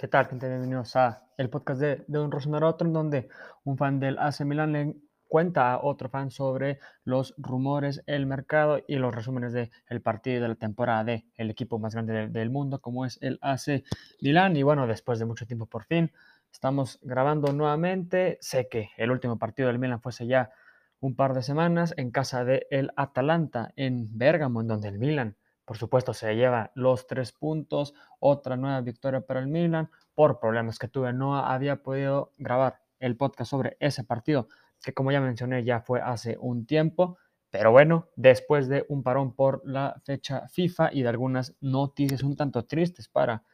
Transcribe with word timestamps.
¿Qué 0.00 0.06
tal? 0.06 0.28
Bienvenidos 0.30 0.94
a 0.94 1.24
el 1.38 1.50
podcast 1.50 1.80
de, 1.80 2.04
de 2.06 2.20
un 2.20 2.32
Otro, 2.62 2.86
en 2.86 2.92
donde 2.92 3.28
un 3.64 3.76
fan 3.76 3.98
del 3.98 4.16
AC 4.20 4.42
Milan 4.42 4.72
le 4.72 4.94
cuenta 5.26 5.72
a 5.72 5.82
otro 5.82 6.08
fan 6.08 6.30
sobre 6.30 6.78
los 7.02 7.34
rumores, 7.36 8.04
el 8.06 8.24
mercado 8.24 8.80
y 8.86 8.94
los 8.94 9.12
resúmenes 9.12 9.52
del 9.52 9.72
el 9.88 10.00
partido 10.00 10.40
de 10.40 10.48
la 10.50 10.54
temporada 10.54 11.02
de 11.02 11.24
el 11.34 11.50
equipo 11.50 11.80
más 11.80 11.94
grande 11.94 12.12
del, 12.12 12.32
del 12.32 12.48
mundo, 12.48 12.80
como 12.80 13.06
es 13.06 13.18
el 13.22 13.40
AC 13.42 13.82
Milan. 14.20 14.56
Y 14.56 14.62
bueno, 14.62 14.86
después 14.86 15.18
de 15.18 15.24
mucho 15.24 15.48
tiempo, 15.48 15.66
por 15.66 15.82
fin, 15.82 16.12
estamos 16.52 17.00
grabando 17.02 17.52
nuevamente. 17.52 18.38
Sé 18.40 18.68
que 18.68 18.90
el 18.98 19.10
último 19.10 19.36
partido 19.36 19.66
del 19.66 19.80
Milan 19.80 20.00
fue 20.00 20.10
hace 20.10 20.28
ya 20.28 20.52
un 21.00 21.16
par 21.16 21.34
de 21.34 21.42
semanas 21.42 21.92
en 21.96 22.12
casa 22.12 22.44
del 22.44 22.68
el 22.70 22.92
Atalanta 22.94 23.72
en 23.74 24.16
Bérgamo, 24.16 24.60
en 24.60 24.68
donde 24.68 24.90
el 24.90 25.00
Milan 25.00 25.36
por 25.68 25.76
supuesto, 25.76 26.14
se 26.14 26.34
lleva 26.34 26.72
los 26.74 27.06
tres 27.06 27.32
puntos, 27.32 27.92
otra 28.20 28.56
nueva 28.56 28.80
victoria 28.80 29.20
para 29.20 29.40
el 29.40 29.48
Milan. 29.48 29.90
Por 30.14 30.40
problemas 30.40 30.78
que 30.78 30.88
tuve, 30.88 31.12
no 31.12 31.36
había 31.36 31.82
podido 31.82 32.32
grabar 32.38 32.80
el 32.98 33.18
podcast 33.18 33.50
sobre 33.50 33.76
ese 33.78 34.02
partido, 34.02 34.48
que 34.82 34.94
como 34.94 35.12
ya 35.12 35.20
mencioné, 35.20 35.64
ya 35.64 35.82
fue 35.82 36.00
hace 36.00 36.38
un 36.40 36.64
tiempo. 36.64 37.18
Pero 37.50 37.70
bueno, 37.70 38.08
después 38.16 38.66
de 38.70 38.86
un 38.88 39.02
parón 39.02 39.36
por 39.36 39.60
la 39.62 40.00
fecha 40.06 40.48
FIFA 40.48 40.88
y 40.94 41.02
de 41.02 41.10
algunas 41.10 41.54
noticias 41.60 42.22
un 42.22 42.34
tanto 42.34 42.64
tristes 42.64 43.10
para 43.10 43.44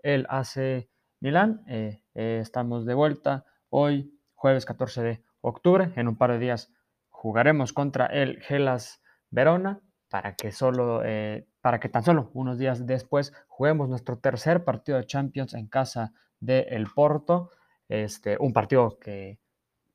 el 0.00 0.26
AC 0.28 0.88
Milan, 1.18 1.64
eh, 1.66 2.04
eh, 2.14 2.38
estamos 2.40 2.86
de 2.86 2.94
vuelta 2.94 3.46
hoy, 3.68 4.16
jueves 4.36 4.64
14 4.64 5.02
de 5.02 5.24
octubre. 5.40 5.92
En 5.96 6.06
un 6.06 6.16
par 6.16 6.30
de 6.30 6.38
días 6.38 6.72
jugaremos 7.08 7.72
contra 7.72 8.06
el 8.06 8.40
Gelas 8.42 9.02
Verona 9.30 9.80
para 10.08 10.36
que 10.36 10.52
solo 10.52 11.02
eh, 11.04 11.48
para 11.64 11.80
que 11.80 11.88
tan 11.88 12.04
solo 12.04 12.30
unos 12.34 12.58
días 12.58 12.84
después 12.84 13.32
juguemos 13.48 13.88
nuestro 13.88 14.18
tercer 14.18 14.64
partido 14.64 14.98
de 14.98 15.06
Champions 15.06 15.54
en 15.54 15.66
casa 15.66 16.12
de 16.38 16.60
el 16.68 16.88
Porto. 16.94 17.52
Este, 17.88 18.36
un 18.38 18.52
partido 18.52 18.98
que 18.98 19.38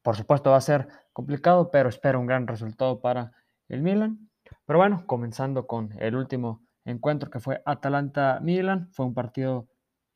por 0.01 0.15
supuesto 0.15 0.49
va 0.49 0.57
a 0.57 0.61
ser 0.61 0.87
complicado, 1.13 1.69
pero 1.69 1.87
espero 1.87 2.19
un 2.19 2.25
gran 2.25 2.47
resultado 2.47 2.99
para 2.99 3.33
el 3.67 3.83
Milan. 3.83 4.31
Pero 4.65 4.79
bueno, 4.79 5.03
comenzando 5.05 5.67
con 5.67 5.93
el 5.99 6.15
último 6.15 6.63
encuentro 6.85 7.29
que 7.29 7.39
fue 7.39 7.61
Atalanta-Milan, 7.63 8.89
fue 8.91 9.05
un 9.05 9.13
partido 9.13 9.67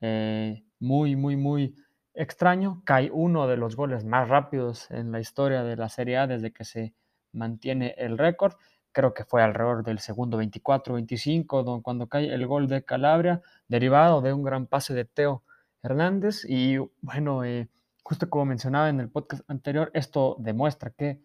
eh, 0.02 0.64
muy, 0.80 1.16
muy, 1.16 1.36
muy 1.36 1.76
extraño. 2.16 2.82
Cae 2.84 3.12
uno 3.12 3.46
de 3.46 3.58
los 3.58 3.76
goles 3.76 4.06
más 4.06 4.28
rápidos 4.28 4.90
en 4.90 5.12
la 5.12 5.20
historia 5.20 5.62
de 5.62 5.76
la 5.76 5.90
Serie 5.90 6.18
A 6.18 6.26
desde 6.26 6.52
que 6.52 6.66
se 6.66 6.96
mantiene 7.32 7.94
el 8.00 8.18
récord 8.18 8.56
creo 8.94 9.14
que 9.14 9.26
fue 9.26 9.42
alrededor 9.42 9.84
del 9.84 10.00
segundo 10.00 10.42
24-25, 10.42 11.82
cuando 11.82 12.08
cae 12.08 12.34
el 12.34 12.48
gol 12.48 12.68
de 12.68 12.86
Calabria, 12.86 13.42
derivado 13.68 14.22
de 14.22 14.32
un 14.32 14.44
gran 14.44 14.68
pase 14.68 14.94
de 14.94 15.04
Teo 15.04 15.44
Hernández. 15.82 16.46
Y 16.48 16.78
bueno, 17.02 17.44
eh, 17.44 17.68
justo 18.04 18.30
como 18.30 18.46
mencionaba 18.46 18.90
en 18.90 19.02
el 19.02 19.10
podcast 19.10 19.44
anterior, 19.50 19.92
esto 19.94 20.38
demuestra 20.40 20.92
que 20.92 21.22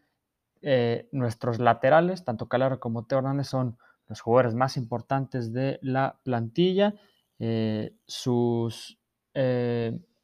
eh, 0.62 1.08
nuestros 1.12 1.60
laterales, 1.60 2.24
tanto 2.24 2.48
Calabria 2.48 2.80
como 2.80 3.06
Teo 3.06 3.18
Hernández, 3.18 3.48
son 3.48 3.78
los 4.08 4.20
jugadores 4.20 4.54
más 4.54 4.76
importantes 4.76 5.52
de 5.52 5.78
la 5.82 6.18
plantilla. 6.24 6.94
Eh, 7.38 7.94
sus, 8.04 8.98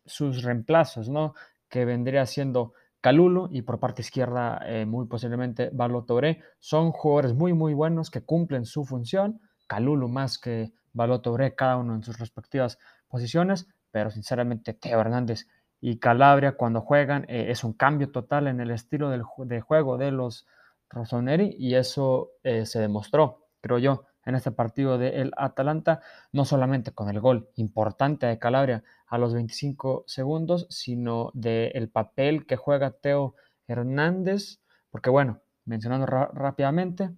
sus 0.05 0.43
reemplazos, 0.43 1.09
¿no? 1.09 1.35
Que 1.69 1.85
vendría 1.85 2.27
siendo 2.27 2.73
Calulo 3.05 3.51
y 3.53 3.61
por 3.61 3.81
parte 3.81 4.01
izquierda 4.01 4.63
eh, 4.65 4.87
muy 4.87 5.05
posiblemente 5.05 5.69
Balotoré. 5.71 6.41
Son 6.59 6.91
jugadores 6.91 7.35
muy 7.35 7.53
muy 7.53 7.75
buenos 7.75 8.11
que 8.11 8.23
cumplen 8.23 8.65
su 8.65 8.87
función. 8.87 9.43
Calulo 9.67 10.09
más 10.09 10.39
que 10.39 10.73
Balotoré, 10.95 11.55
cada 11.55 11.77
uno 11.77 11.95
en 11.95 12.03
sus 12.03 12.19
respectivas 12.19 12.79
posiciones, 13.07 13.69
pero 13.91 14.11
sinceramente 14.11 14.73
Teo 14.73 15.03
Hernández 15.03 15.49
y 15.83 15.99
Calabria 15.99 16.53
cuando 16.53 16.81
juegan 16.81 17.27
eh, 17.29 17.51
es 17.51 17.63
un 17.63 17.75
cambio 17.75 18.11
total 18.11 18.47
en 18.47 18.59
el 18.61 18.71
estilo 18.71 19.11
del, 19.11 19.25
de 19.37 19.61
juego 19.61 19.99
de 19.99 20.11
los 20.11 20.47
Rossoneri 20.89 21.55
y 21.59 21.75
eso 21.75 22.31
eh, 22.43 22.65
se 22.65 22.81
demostró, 22.81 23.49
creo 23.61 23.77
yo, 23.77 24.07
en 24.27 24.35
este 24.35 24.51
partido 24.51 24.99
del 24.99 25.33
Atalanta, 25.37 26.01
no 26.33 26.45
solamente 26.45 26.93
con 26.93 27.09
el 27.09 27.21
gol 27.21 27.51
importante 27.57 28.27
de 28.27 28.39
Calabria 28.39 28.85
a 29.07 29.19
los 29.19 29.35
25 29.35 30.05
segundos, 30.07 30.67
sino 30.71 31.31
del 31.35 31.89
papel 31.89 32.47
que 32.47 32.57
juega 32.57 32.93
Teo 32.93 33.35
Hernández, 33.67 34.61
porque 34.91 35.11
bueno, 35.11 35.41
mencionando 35.65 36.07
rápidamente, 36.07 37.11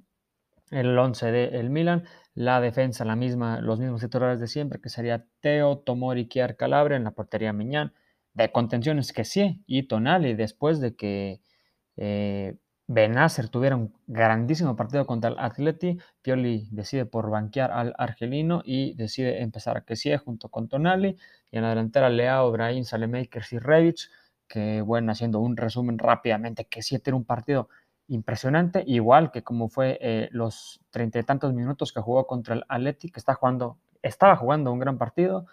el 0.71 0.99
11 0.99 1.31
del 1.31 1.71
Milan, 1.71 2.05
la 2.35 2.61
defensa, 2.61 3.05
la 3.05 3.17
misma, 3.17 3.61
los 3.61 3.79
mismos 3.79 4.01
titulares 4.01 4.41
de 4.41 4.49
siempre, 4.49 4.81
que 4.81 4.89
sería 4.89 5.25
Teo, 5.41 5.79
Tomori, 5.79 6.27
Kiar, 6.27 6.57
Calabria 6.57 6.97
en 6.97 7.05
la 7.05 7.13
portería 7.13 7.53
Miñán, 7.53 7.93
de 8.35 8.51
contenciones 8.53 9.13
que 9.13 9.25
sí, 9.25 9.63
y 9.67 9.85
Tonali, 9.85 10.35
después 10.35 10.81
de 10.81 10.97
que 10.97 11.41
eh, 11.97 12.57
Benacer 12.89 13.49
tuviera 13.49 13.75
un 13.77 13.93
grandísimo 14.07 14.77
partido 14.77 15.07
contra 15.07 15.31
el 15.31 15.39
Atleti. 15.39 15.99
Pioli 16.23 16.69
decide 16.71 17.05
por 17.05 17.31
banquear 17.31 17.73
al 17.73 17.95
argelino 17.99 18.63
y 18.65 18.95
decide 18.95 19.43
empezar 19.43 19.77
a 19.77 19.81
Kessie 19.81 20.19
junto 20.19 20.49
con 20.49 20.69
Tonali. 20.69 21.17
Y 21.51 21.57
en 21.57 21.63
la 21.65 21.71
delantera 21.71 22.09
Leao, 22.09 22.53
Brahim, 22.53 22.85
Salemakers 22.85 23.53
y 23.53 23.59
Revich, 23.59 24.11
que 24.47 24.83
bueno, 24.83 25.11
haciendo 25.13 25.41
un 25.41 25.57
resumen 25.57 25.99
rápidamente, 25.99 26.67
Kessie 26.67 27.01
tiene 27.01 27.17
un 27.17 27.25
partido 27.25 27.69
impresionante, 28.09 28.85
igual 28.87 29.33
que 29.33 29.43
como 29.43 29.69
fue 29.69 29.99
eh, 30.01 30.29
los 30.31 30.81
treinta 30.91 31.19
y 31.19 31.25
tantos 31.25 31.53
minutos 31.53 31.93
que 31.93 32.01
jugó 32.01 32.27
contra 32.29 32.55
el 32.55 32.65
Atleti, 32.69 33.11
que 33.11 33.19
está 33.19 33.35
jugando, 33.35 33.79
estaba 34.03 34.37
jugando 34.37 34.73
un 34.73 34.79
gran 34.79 34.97
partido. 34.97 35.47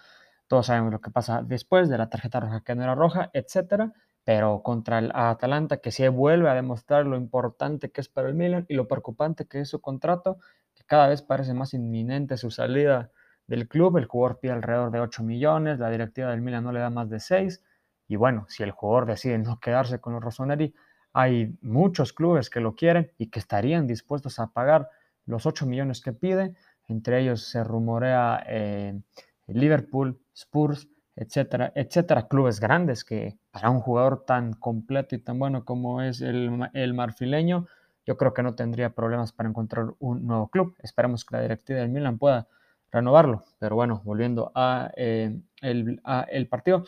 Todos 0.48 0.68
sabemos 0.68 0.92
lo 0.92 1.02
que 1.02 1.10
pasa 1.10 1.42
después 1.44 1.90
de 1.90 1.98
la 1.98 2.10
tarjeta 2.10 2.40
roja 2.40 2.62
que 2.62 2.76
no 2.76 2.84
era 2.84 2.94
roja, 2.94 3.32
etcétera 3.34 3.94
pero 4.24 4.62
contra 4.64 5.00
el 5.00 5.12
Atalanta 5.14 5.78
que 5.78 5.92
sí 5.92 6.08
vuelve 6.08 6.50
a 6.50 6.54
demostrar 6.54 7.06
lo 7.06 7.18
importante 7.18 7.92
que 7.92 8.02
es 8.02 8.10
para 8.10 8.30
el 8.30 8.36
Milan 8.36 8.66
y 8.70 8.76
lo 8.76 8.88
preocupante 8.88 9.46
que 9.46 9.62
es 9.62 9.70
su 9.70 9.82
contrato, 9.82 10.38
que 10.74 10.84
cada 10.86 11.08
vez 11.08 11.22
parece 11.22 11.54
más 11.54 11.74
inminente 11.74 12.38
su 12.38 12.50
salida 12.50 13.12
del 13.48 13.68
club, 13.68 13.98
el 13.98 14.06
jugador 14.06 14.40
pide 14.40 14.54
alrededor 14.54 14.92
de 14.92 15.02
8 15.02 15.24
millones, 15.24 15.80
la 15.80 15.90
directiva 15.90 16.32
del 16.32 16.42
Milan 16.42 16.64
no 16.64 16.72
le 16.72 16.80
da 16.80 16.90
más 16.90 17.10
de 17.10 17.20
6, 17.20 17.62
y 18.08 18.16
bueno, 18.16 18.46
si 18.48 18.64
el 18.64 18.72
jugador 18.72 19.06
decide 19.06 19.38
no 19.38 19.60
quedarse 19.60 20.00
con 20.00 20.14
los 20.14 20.24
Rossoneri, 20.24 20.74
hay 21.14 21.58
muchos 21.62 22.14
clubes 22.14 22.50
que 22.50 22.60
lo 22.60 22.76
quieren 22.76 23.12
y 23.18 23.28
que 23.28 23.40
estarían 23.40 23.88
dispuestos 23.88 24.40
a 24.40 24.48
pagar 24.48 24.90
los 25.26 25.46
8 25.46 25.66
millones 25.66 26.02
que 26.02 26.14
pide, 26.14 26.56
entre 26.88 27.22
ellos 27.22 27.44
se 27.44 27.64
rumorea 27.64 28.44
eh, 28.48 29.00
Liverpool, 29.48 30.20
Spurs, 30.34 30.88
etcétera, 31.16 31.72
etcétera, 31.76 32.28
clubes 32.28 32.60
grandes 32.60 33.04
que 33.04 33.38
para 33.52 33.70
un 33.70 33.80
jugador 33.80 34.26
tan 34.26 34.54
completo 34.54 35.16
y 35.16 35.20
tan 35.20 35.40
bueno 35.40 35.64
como 35.66 36.02
es 36.02 36.22
el, 36.22 36.70
el 36.74 36.94
marfileño, 36.94 37.68
yo 38.06 38.18
creo 38.18 38.34
que 38.34 38.44
no 38.44 38.56
tendría 38.56 38.90
problemas 38.90 39.32
para 39.32 39.50
encontrar 39.50 39.94
un 40.00 40.26
nuevo 40.28 40.50
club. 40.50 40.76
Esperemos 40.82 41.24
que 41.24 41.36
la 41.36 41.42
directiva 41.42 41.80
del 41.80 41.90
Milan 41.90 42.18
pueda 42.18 42.48
renovarlo. 42.92 43.44
Pero 43.60 43.76
bueno, 43.76 44.02
volviendo 44.04 44.52
a, 44.56 44.92
eh, 44.96 45.40
el, 45.62 46.02
el, 46.30 46.48
partido, 46.48 46.86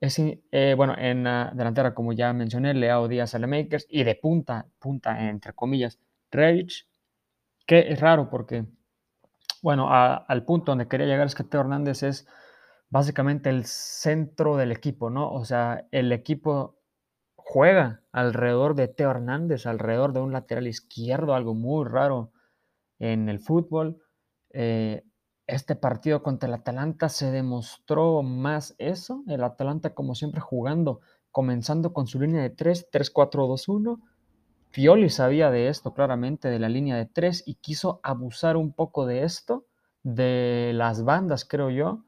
es, 0.00 0.18
eh, 0.18 0.74
bueno, 0.76 0.94
en 0.96 1.24
la 1.24 1.52
delantera, 1.54 1.94
como 1.94 2.12
ya 2.12 2.32
mencioné, 2.32 2.74
Leao 2.74 3.08
Díaz 3.08 3.38
Makers 3.38 3.86
y 3.88 4.04
de 4.04 4.14
punta, 4.14 4.66
punta 4.78 5.28
entre 5.28 5.52
comillas, 5.52 5.98
Revich, 6.30 6.88
que 7.66 7.92
es 7.92 8.00
raro 8.00 8.30
porque, 8.30 8.64
bueno, 9.62 9.88
al 9.90 10.44
punto 10.44 10.72
donde 10.72 10.88
quería 10.88 11.06
llegar 11.06 11.26
es 11.26 11.34
que 11.34 11.44
Teo 11.44 11.60
Hernández 11.60 12.02
es 12.02 12.26
básicamente 12.92 13.48
el 13.48 13.64
centro 13.64 14.58
del 14.58 14.70
equipo, 14.70 15.08
¿no? 15.08 15.32
O 15.32 15.46
sea, 15.46 15.88
el 15.92 16.12
equipo 16.12 16.76
juega 17.36 18.02
alrededor 18.12 18.74
de 18.74 18.86
Teo 18.86 19.10
Hernández, 19.10 19.64
alrededor 19.64 20.12
de 20.12 20.20
un 20.20 20.32
lateral 20.32 20.66
izquierdo, 20.66 21.34
algo 21.34 21.54
muy 21.54 21.88
raro 21.88 22.32
en 22.98 23.30
el 23.30 23.40
fútbol. 23.40 24.02
Eh, 24.50 25.04
este 25.46 25.74
partido 25.74 26.22
contra 26.22 26.48
el 26.48 26.54
Atalanta 26.54 27.08
se 27.08 27.30
demostró 27.30 28.22
más 28.22 28.74
eso, 28.76 29.24
el 29.26 29.42
Atalanta 29.42 29.94
como 29.94 30.14
siempre 30.14 30.42
jugando, 30.42 31.00
comenzando 31.30 31.94
con 31.94 32.06
su 32.06 32.20
línea 32.20 32.42
de 32.42 32.50
3, 32.50 32.90
3-4-2-1. 32.92 34.02
Pioli 34.70 35.08
sabía 35.08 35.50
de 35.50 35.68
esto 35.68 35.94
claramente, 35.94 36.48
de 36.48 36.58
la 36.58 36.68
línea 36.68 36.96
de 36.96 37.06
3, 37.06 37.44
y 37.46 37.54
quiso 37.54 38.00
abusar 38.02 38.58
un 38.58 38.74
poco 38.74 39.06
de 39.06 39.22
esto, 39.22 39.64
de 40.02 40.72
las 40.74 41.04
bandas, 41.04 41.46
creo 41.46 41.70
yo, 41.70 42.04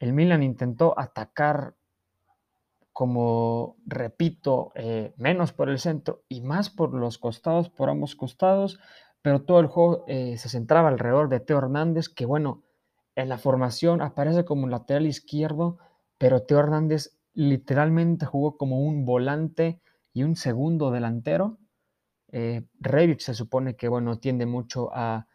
el 0.00 0.14
Milan 0.14 0.42
intentó 0.42 0.98
atacar, 0.98 1.76
como 2.92 3.76
repito, 3.86 4.72
eh, 4.74 5.14
menos 5.16 5.52
por 5.52 5.68
el 5.68 5.78
centro 5.78 6.24
y 6.28 6.40
más 6.40 6.70
por 6.70 6.94
los 6.94 7.18
costados, 7.18 7.68
por 7.68 7.90
ambos 7.90 8.16
costados, 8.16 8.80
pero 9.22 9.42
todo 9.42 9.60
el 9.60 9.66
juego 9.66 10.04
eh, 10.08 10.38
se 10.38 10.48
centraba 10.48 10.88
alrededor 10.88 11.28
de 11.28 11.40
Teo 11.40 11.58
Hernández, 11.58 12.08
que 12.08 12.24
bueno, 12.24 12.62
en 13.14 13.28
la 13.28 13.38
formación 13.38 14.00
aparece 14.00 14.44
como 14.46 14.64
un 14.64 14.70
lateral 14.70 15.06
izquierdo, 15.06 15.78
pero 16.16 16.42
Teo 16.42 16.58
Hernández 16.60 17.18
literalmente 17.34 18.24
jugó 18.24 18.56
como 18.56 18.80
un 18.80 19.04
volante 19.04 19.80
y 20.14 20.22
un 20.22 20.34
segundo 20.34 20.90
delantero. 20.90 21.58
Eh, 22.32 22.62
se 23.18 23.34
supone 23.34 23.76
que 23.76 23.88
bueno, 23.88 24.18
tiende 24.18 24.46
mucho 24.46 24.90
a 24.94 25.26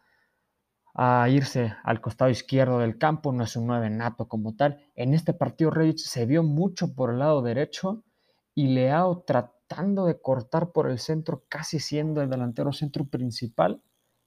a 0.98 1.28
irse 1.28 1.74
al 1.84 2.00
costado 2.00 2.30
izquierdo 2.30 2.78
del 2.78 2.96
campo, 2.96 3.30
no 3.30 3.44
es 3.44 3.54
un 3.54 3.66
9 3.66 3.90
nato 3.90 4.28
como 4.28 4.56
tal. 4.56 4.80
En 4.94 5.12
este 5.12 5.34
partido 5.34 5.70
Rebic 5.70 5.98
se 5.98 6.24
vio 6.24 6.42
mucho 6.42 6.94
por 6.94 7.10
el 7.10 7.18
lado 7.18 7.42
derecho 7.42 8.02
y 8.54 8.68
Leao 8.68 9.22
tratando 9.26 10.06
de 10.06 10.18
cortar 10.18 10.72
por 10.72 10.90
el 10.90 10.98
centro, 10.98 11.44
casi 11.50 11.80
siendo 11.80 12.22
el 12.22 12.30
delantero 12.30 12.72
centro 12.72 13.04
principal, 13.04 13.82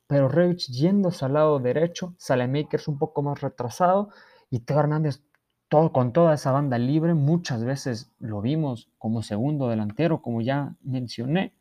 pero 0.06 0.30
Rebic 0.30 0.60
yéndose 0.60 1.26
al 1.26 1.34
lado 1.34 1.58
derecho, 1.58 2.14
Salemakers 2.20 2.88
un 2.88 3.00
poco 3.00 3.24
más 3.24 3.42
retrasado 3.42 4.10
y 4.52 4.60
Teo 4.60 4.80
Hernández 4.80 5.24
todo, 5.70 5.92
con 5.92 6.14
toda 6.14 6.36
esa 6.36 6.52
banda 6.52 6.78
libre, 6.78 7.16
muchas 7.16 7.64
veces 7.64 8.12
lo 8.20 8.42
vimos 8.42 8.92
como 9.00 9.24
segundo 9.24 9.70
delantero, 9.70 10.22
como 10.22 10.42
ya 10.42 10.76
mencioné. 10.82 11.56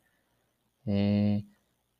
Eh, 0.85 1.45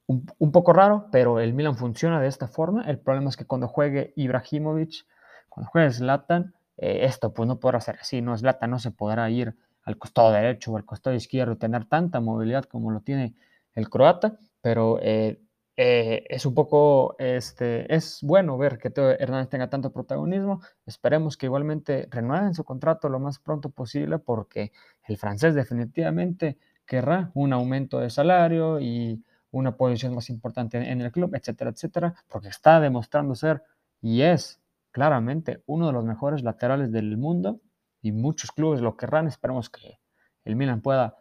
un, 0.10 0.52
poco 0.52 0.74
raro, 0.74 1.08
pero 1.12 1.40
el 1.40 1.54
Milan 1.54 1.76
funciona 1.76 2.20
de 2.20 2.28
esta 2.28 2.48
forma. 2.48 2.84
El 2.84 3.00
problema 3.00 3.30
es 3.30 3.38
que 3.38 3.46
cuando 3.46 3.68
juegue 3.68 4.12
Ibrahimovic, 4.16 5.06
cuando 5.50 5.70
juegue 5.70 5.92
Zlatan, 5.92 6.56
eh, 6.78 7.02
esto 7.04 7.32
pues 7.32 7.48
no 7.48 7.60
podrá 7.60 7.80
ser 7.80 7.98
así, 8.02 8.22
¿no? 8.22 8.36
Zlatan 8.36 8.72
no 8.72 8.80
se 8.80 8.90
podrá 8.92 9.30
ir 9.30 9.56
al 9.84 9.98
costado 9.98 10.32
derecho 10.32 10.72
o 10.72 10.78
al 10.78 10.86
costado 10.86 11.16
izquierdo, 11.16 11.58
tener 11.58 11.86
tanta 11.86 12.20
movilidad 12.22 12.66
como 12.66 12.90
lo 12.92 13.02
tiene 13.02 13.36
el 13.76 13.90
croata, 13.90 14.40
pero 14.62 15.00
eh, 15.02 15.42
eh, 15.78 16.26
es 16.28 16.46
un 16.48 16.56
poco, 16.56 17.16
este, 17.20 17.94
es 17.94 18.20
bueno 18.24 18.58
ver 18.58 18.80
que 18.80 18.90
Teo 18.90 19.12
Hernández 19.12 19.50
tenga 19.50 19.70
tanto 19.70 19.92
protagonismo. 19.94 20.62
Esperemos 20.88 21.38
que 21.38 21.46
igualmente 21.46 22.08
renueven 22.10 22.56
su 22.56 22.64
contrato 22.64 23.10
lo 23.10 23.20
más 23.20 23.38
pronto 23.38 23.70
posible 23.70 24.18
porque 24.18 24.72
el 25.08 25.18
francés 25.18 25.54
definitivamente 25.54 26.58
querrá 26.88 27.30
un 27.36 27.54
aumento 27.54 28.00
de 28.00 28.10
salario 28.10 28.80
y 28.80 29.24
una 29.52 29.76
posición 29.76 30.16
más 30.16 30.30
importante 30.30 30.78
en 30.78 31.02
el 31.02 31.12
club, 31.12 31.34
etcétera, 31.36 31.72
etcétera, 31.72 32.16
porque 32.28 32.50
está 32.50 32.80
demostrando 32.80 33.36
ser 33.36 33.64
y 34.02 34.22
es 34.22 34.62
claramente 34.92 35.64
uno 35.66 35.88
de 35.88 35.94
los 35.94 36.06
mejores 36.06 36.44
laterales 36.44 36.92
del 36.92 37.18
mundo 37.18 37.60
y 38.02 38.12
muchos 38.12 38.52
clubes 38.52 38.82
lo 38.82 38.96
querrán. 38.96 39.28
Esperemos 39.28 39.70
que 39.70 40.00
el 40.46 40.56
Milan 40.56 40.82
pueda 40.82 41.16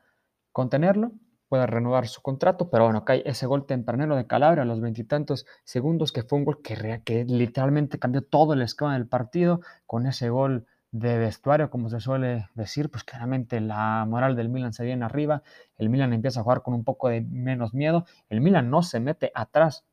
contenerlo, 0.52 1.12
pueda 1.48 1.66
renovar 1.66 2.06
su 2.08 2.20
contrato, 2.20 2.70
pero 2.70 2.84
bueno, 2.84 3.04
cae 3.04 3.22
ese 3.24 3.46
gol 3.46 3.66
tempranero 3.66 4.16
de 4.16 4.26
Calabria 4.26 4.62
a 4.62 4.66
los 4.66 4.80
veintitantos 4.80 5.46
segundos, 5.64 6.12
que 6.12 6.22
fue 6.22 6.38
un 6.38 6.44
gol 6.44 6.62
que, 6.62 7.02
que 7.04 7.24
literalmente 7.24 7.98
cambió 7.98 8.22
todo 8.22 8.52
el 8.52 8.62
esquema 8.62 8.94
del 8.94 9.06
partido 9.06 9.60
con 9.86 10.06
ese 10.06 10.28
gol 10.28 10.66
de 10.90 11.18
vestuario, 11.18 11.70
como 11.70 11.90
se 11.90 12.00
suele 12.00 12.48
decir, 12.54 12.90
pues 12.90 13.04
claramente 13.04 13.60
la 13.60 14.04
moral 14.06 14.36
del 14.36 14.48
Milan 14.48 14.72
se 14.72 14.84
viene 14.84 15.04
arriba, 15.04 15.42
el 15.76 15.90
Milan 15.90 16.12
empieza 16.12 16.40
a 16.40 16.42
jugar 16.42 16.62
con 16.62 16.74
un 16.74 16.84
poco 16.84 17.08
de 17.08 17.20
menos 17.20 17.74
miedo, 17.74 18.06
el 18.30 18.40
Milan 18.40 18.70
no 18.70 18.82
se 18.82 19.00
mete 19.00 19.30
atrás 19.34 19.84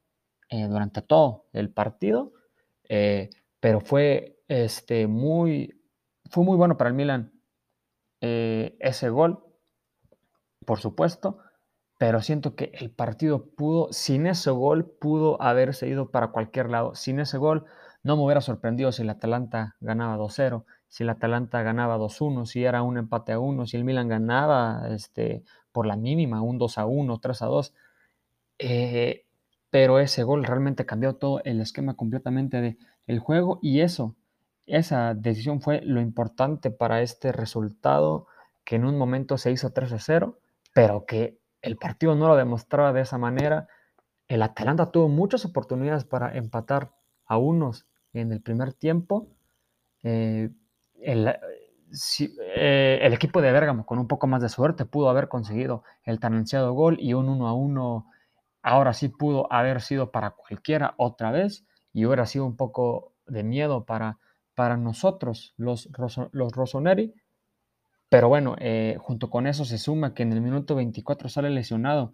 eh, 0.50 0.68
durante 0.68 1.02
todo 1.02 1.48
el 1.54 1.70
partido, 1.70 2.34
eh, 2.88 3.30
pero 3.60 3.82
fue 3.82 4.40
este, 4.48 5.08
muy, 5.08 5.82
fue 6.30 6.44
muy 6.44 6.56
bueno 6.56 6.78
para 6.78 6.90
el 6.90 6.96
Milan 6.96 7.34
eh, 8.22 8.78
ese 8.80 9.10
gol, 9.10 9.44
por 10.66 10.80
supuesto, 10.80 11.40
pero 11.98 12.22
siento 12.22 12.56
que 12.56 12.72
el 12.74 12.92
partido 12.92 13.48
pudo, 13.56 13.92
sin 13.92 14.28
ese 14.28 14.52
gol, 14.52 14.86
pudo 15.00 15.42
haberse 15.42 15.88
ido 15.88 16.12
para 16.12 16.28
cualquier 16.28 16.70
lado. 16.70 16.94
Sin 16.96 17.20
ese 17.20 17.38
gol, 17.38 17.66
no 18.04 18.18
me 18.18 18.24
hubiera 18.24 18.42
sorprendido 18.42 18.92
si 18.92 19.02
el 19.02 19.10
Atalanta 19.10 19.78
ganaba 19.80 20.18
2-0, 20.18 20.66
si 20.96 21.04
el 21.04 21.10
Atalanta 21.10 21.62
ganaba 21.62 21.98
2-1, 21.98 22.46
si 22.46 22.64
era 22.64 22.82
un 22.82 22.98
empate 22.98 23.34
a 23.34 23.40
1, 23.40 23.68
si 23.68 23.76
el 23.76 23.84
Milan 23.84 24.08
ganaba 24.08 24.88
este, 24.92 25.44
por 25.74 25.86
la 25.86 25.98
mínima, 25.98 26.42
un 26.42 26.58
2-1, 26.58 27.20
3-2. 27.20 27.74
Eh, 28.60 29.26
pero 29.70 30.00
ese 30.00 30.24
gol 30.24 30.46
realmente 30.46 30.86
cambió 30.86 31.16
todo 31.16 31.42
el 31.44 31.60
esquema 31.60 31.96
completamente 31.96 32.78
del 33.08 33.20
juego 33.20 33.60
y 33.62 33.82
eso 33.82 34.16
esa 34.68 35.14
decisión 35.14 35.60
fue 35.60 35.82
lo 35.82 36.00
importante 36.00 36.72
para 36.72 37.02
este 37.02 37.34
resultado 37.34 38.28
que 38.64 38.78
en 38.78 38.86
un 38.86 38.98
momento 38.98 39.38
se 39.38 39.52
hizo 39.52 39.74
3 39.74 39.92
a 39.92 40.00
0, 40.00 40.40
pero 40.74 41.06
que 41.06 41.38
el 41.62 41.76
partido 41.76 42.16
no 42.16 42.30
lo 42.30 42.38
demostraba 42.38 42.94
de 42.94 43.02
esa 43.02 43.18
manera. 43.18 43.68
El 44.30 44.42
Atalanta 44.44 44.92
tuvo 44.92 45.10
muchas 45.10 45.44
oportunidades 45.44 46.06
para 46.06 46.38
empatar 46.38 46.94
a 47.26 47.38
unos 47.38 47.86
en 48.14 48.32
el 48.32 48.42
primer 48.42 48.72
tiempo. 48.72 49.28
Eh, 50.04 50.52
el, 51.02 51.28
eh, 51.28 53.00
el, 53.02 53.14
equipo 53.14 53.42
de 53.42 53.52
Bergamo, 53.52 53.86
con 53.86 54.00
un 54.00 54.08
poco 54.08 54.28
más 54.28 54.42
de 54.42 54.50
suerte, 54.50 54.86
pudo 54.86 55.10
haber 55.10 55.28
conseguido 55.28 55.84
el 56.04 56.20
tan 56.20 56.34
ansiado 56.34 56.74
gol 56.74 56.98
y 57.00 57.14
un 57.14 57.30
1 57.30 57.48
a 57.48 57.54
1 57.54 58.12
ahora 58.62 58.94
sí 58.94 59.10
pudo 59.10 59.52
haber 59.52 59.82
sido 59.82 60.12
para 60.12 60.32
cualquiera 60.32 60.96
otra 60.98 61.32
vez 61.32 61.66
y 61.94 62.06
hubiera 62.06 62.26
sido 62.26 62.46
un 62.46 62.56
poco 62.56 63.14
de 63.28 63.44
miedo 63.44 63.86
para 63.86 64.18
para 64.56 64.78
nosotros, 64.78 65.54
los, 65.58 65.90
los 66.32 66.54
Rossoneri. 66.54 67.14
Pero 68.10 68.30
bueno, 68.30 68.56
eh, 68.60 68.98
junto 69.00 69.30
con 69.30 69.46
eso 69.46 69.66
se 69.66 69.78
suma 69.78 70.14
que 70.14 70.24
en 70.24 70.32
el 70.32 70.42
minuto 70.42 70.76
24 70.76 71.30
sale 71.30 71.50
lesionado 71.50 72.14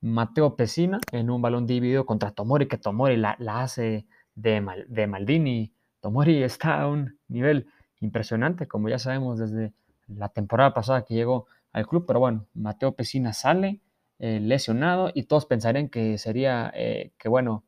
Mateo 0.00 0.56
Pesina 0.56 0.98
en 1.12 1.30
un 1.30 1.40
balón 1.40 1.66
dividido 1.66 2.04
contra 2.04 2.32
Tomori, 2.32 2.66
que 2.66 2.78
Tomori 2.78 3.16
la, 3.16 3.36
hace 3.48 4.06
de, 4.34 4.84
de 4.88 5.06
Maldini. 5.06 5.72
Tomori 6.00 6.42
está 6.42 6.82
a 6.82 6.88
un 6.88 7.18
nivel 7.28 7.68
impresionante, 8.00 8.66
como 8.66 8.88
ya 8.88 8.98
sabemos 8.98 9.38
desde 9.38 9.72
la 10.06 10.28
temporada 10.28 10.74
pasada 10.74 11.04
que 11.04 11.14
llegó 11.14 11.46
al 11.72 11.86
club. 11.86 12.04
Pero 12.06 12.20
bueno, 12.20 12.46
Mateo 12.54 12.92
Pesina 12.92 13.32
sale 13.32 13.80
eh, 14.18 14.40
lesionado 14.40 15.10
y 15.14 15.24
todos 15.24 15.46
pensarían 15.46 15.88
que 15.88 16.18
sería, 16.18 16.72
eh, 16.74 17.12
que 17.18 17.28
bueno, 17.28 17.64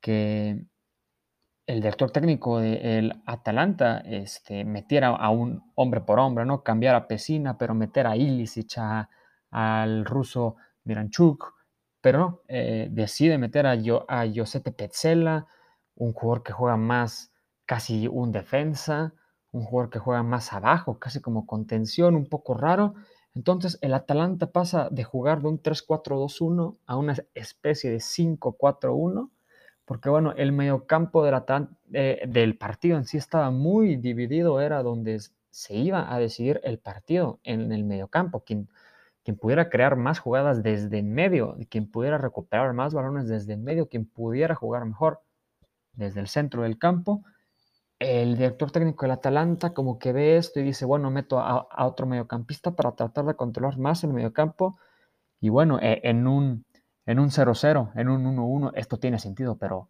que 0.00 0.64
el 1.66 1.80
director 1.80 2.10
técnico 2.10 2.58
del 2.58 3.22
Atalanta 3.24 3.98
este, 4.00 4.64
metiera 4.64 5.08
a 5.08 5.30
un 5.30 5.62
hombre 5.74 6.00
por 6.00 6.18
hombre, 6.18 6.44
¿no? 6.44 6.62
Cambiar 6.62 6.94
a 6.94 7.06
Pesina, 7.06 7.56
pero 7.56 7.74
meter 7.74 8.06
a 8.06 8.16
Ilicic, 8.16 8.78
al 9.50 10.04
ruso 10.04 10.56
Miranchuk, 10.84 11.54
pero 12.00 12.18
no, 12.18 12.40
eh, 12.48 12.88
decide 12.90 13.38
meter 13.38 13.66
a, 13.66 13.76
Yo, 13.76 14.04
a 14.08 14.24
Josete 14.34 14.72
Petzela, 14.72 15.46
un 15.94 16.12
jugador 16.12 16.42
que 16.42 16.52
juega 16.52 16.76
más 16.76 17.32
casi 17.64 18.08
un 18.08 18.32
defensa, 18.32 19.14
un 19.52 19.64
jugador 19.64 19.90
que 19.90 19.98
juega 19.98 20.22
más 20.22 20.52
abajo, 20.52 20.98
casi 20.98 21.20
como 21.20 21.46
contención, 21.46 22.16
un 22.16 22.26
poco 22.26 22.54
raro. 22.54 22.94
Entonces 23.34 23.78
el 23.82 23.94
Atalanta 23.94 24.50
pasa 24.52 24.88
de 24.90 25.04
jugar 25.04 25.42
de 25.42 25.48
un 25.48 25.62
3-4-2-1 25.62 26.76
a 26.86 26.96
una 26.96 27.16
especie 27.34 27.90
de 27.90 27.98
5-4-1 27.98 29.30
porque 29.84 30.08
bueno, 30.08 30.32
el 30.36 30.52
mediocampo 30.52 31.24
eh, 31.92 32.22
del 32.26 32.56
partido 32.56 32.96
en 32.96 33.04
sí 33.04 33.16
estaba 33.16 33.50
muy 33.50 33.96
dividido, 33.96 34.60
era 34.60 34.82
donde 34.82 35.20
se 35.50 35.74
iba 35.74 36.14
a 36.14 36.18
decidir 36.18 36.60
el 36.64 36.78
partido 36.78 37.40
en 37.44 37.72
el 37.72 37.84
mediocampo, 37.84 38.44
quien, 38.44 38.68
quien 39.24 39.36
pudiera 39.36 39.68
crear 39.68 39.96
más 39.96 40.18
jugadas 40.18 40.62
desde 40.62 40.98
en 40.98 41.12
medio, 41.12 41.56
quien 41.68 41.90
pudiera 41.90 42.16
recuperar 42.16 42.72
más 42.72 42.94
balones 42.94 43.28
desde 43.28 43.54
en 43.54 43.64
medio, 43.64 43.88
quien 43.88 44.06
pudiera 44.06 44.54
jugar 44.54 44.84
mejor 44.86 45.20
desde 45.92 46.20
el 46.20 46.28
centro 46.28 46.62
del 46.62 46.78
campo. 46.78 47.22
El 48.02 48.36
director 48.36 48.70
técnico 48.70 49.04
del 49.04 49.12
Atalanta 49.12 49.72
como 49.72 49.98
que 49.98 50.12
ve 50.12 50.36
esto 50.36 50.60
y 50.60 50.64
dice, 50.64 50.84
bueno, 50.84 51.10
meto 51.10 51.38
a, 51.38 51.68
otro 51.86 52.06
mediocampista 52.06 52.72
para 52.72 52.92
tratar 52.92 53.26
de 53.26 53.36
controlar 53.36 53.78
más 53.78 54.02
el 54.04 54.12
mediocampo. 54.12 54.78
Y 55.40 55.48
bueno, 55.50 55.78
e, 55.80 56.00
en 56.04 56.26
un 56.26 56.64
en 57.06 57.18
un 57.18 57.30
0-0, 57.30 57.92
en 57.96 58.08
un 58.08 58.24
1-1, 58.36 58.72
esto 58.74 58.98
tiene 58.98 59.18
sentido, 59.18 59.56
pero 59.56 59.88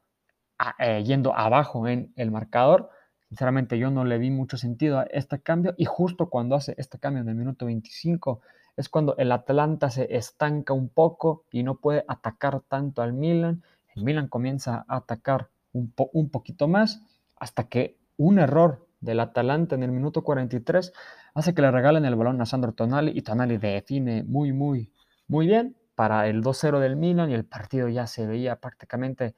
ah, 0.59 0.75
eh, 0.79 1.03
yendo 1.05 1.35
abajo 1.37 1.87
en 1.87 2.13
el 2.17 2.31
marcador, 2.31 2.91
sinceramente 3.29 3.79
yo 3.79 3.91
no 3.91 4.05
le 4.05 4.19
vi 4.19 4.31
mucho 4.31 4.57
sentido 4.57 4.99
a 4.99 5.05
este 5.05 5.41
cambio 5.41 5.75
y 5.77 5.85
justo 5.85 6.31
cuando 6.31 6.55
hace 6.55 6.75
este 6.79 6.99
cambio 6.99 7.23
en 7.23 7.29
el 7.29 7.35
minuto 7.35 7.67
25 7.67 8.41
es 8.77 8.89
cuando 8.89 9.17
el 9.19 9.33
Atlanta 9.33 9.91
se 9.91 10.15
estanca 10.17 10.73
un 10.73 10.89
poco 10.89 11.45
y 11.51 11.63
no 11.63 11.77
puede 11.77 12.05
atacar 12.09 12.61
tanto 12.61 13.03
al 13.03 13.13
Milan. 13.13 13.63
El 13.95 14.05
Milan 14.05 14.29
comienza 14.29 14.85
a 14.89 14.97
atacar 14.97 15.51
un, 15.73 15.93
un 16.13 16.31
poquito 16.31 16.69
más 16.69 17.03
hasta 17.37 17.65
que 17.69 17.99
un 18.17 18.39
error 18.39 18.87
del 19.01 19.21
Atalanta 19.21 19.75
en 19.75 19.83
el 19.83 19.93
minuto 19.93 20.23
43 20.23 20.93
hace 21.35 21.55
que 21.55 21.63
le 21.63 21.71
regalen 21.71 22.05
el 22.05 22.15
balón 22.15 22.41
a 22.41 22.47
Sandro 22.47 22.73
Tonali 22.73 23.13
y 23.15 23.23
Tonali 23.23 23.59
define 23.59 24.23
muy, 24.25 24.53
muy, 24.53 24.93
muy 25.27 25.47
bien 25.47 25.77
para 25.95 26.29
el 26.29 26.43
2-0 26.43 26.79
del 26.79 26.97
Milan 26.97 27.31
y 27.31 27.35
el 27.35 27.45
partido 27.45 27.89
ya 27.89 28.07
se 28.07 28.27
veía 28.27 28.57
prácticamente, 28.57 29.35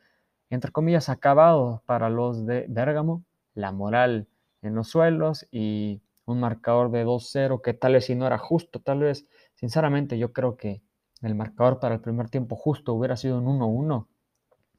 entre 0.50 0.70
comillas, 0.70 1.08
acabado 1.08 1.82
para 1.86 2.10
los 2.10 2.46
de 2.46 2.66
Bérgamo, 2.68 3.24
la 3.54 3.72
moral 3.72 4.28
en 4.62 4.74
los 4.74 4.88
suelos 4.88 5.46
y 5.50 6.02
un 6.26 6.40
marcador 6.40 6.90
de 6.90 7.04
2-0 7.04 7.60
que 7.62 7.74
tal 7.74 7.94
vez 7.94 8.06
si 8.06 8.14
no 8.14 8.26
era 8.26 8.38
justo, 8.38 8.80
tal 8.80 9.00
vez, 9.00 9.28
sinceramente 9.54 10.18
yo 10.18 10.32
creo 10.32 10.56
que 10.56 10.82
el 11.22 11.34
marcador 11.34 11.80
para 11.80 11.94
el 11.94 12.00
primer 12.00 12.28
tiempo 12.28 12.56
justo 12.56 12.94
hubiera 12.94 13.16
sido 13.16 13.38
un 13.38 13.60
1-1, 13.60 14.06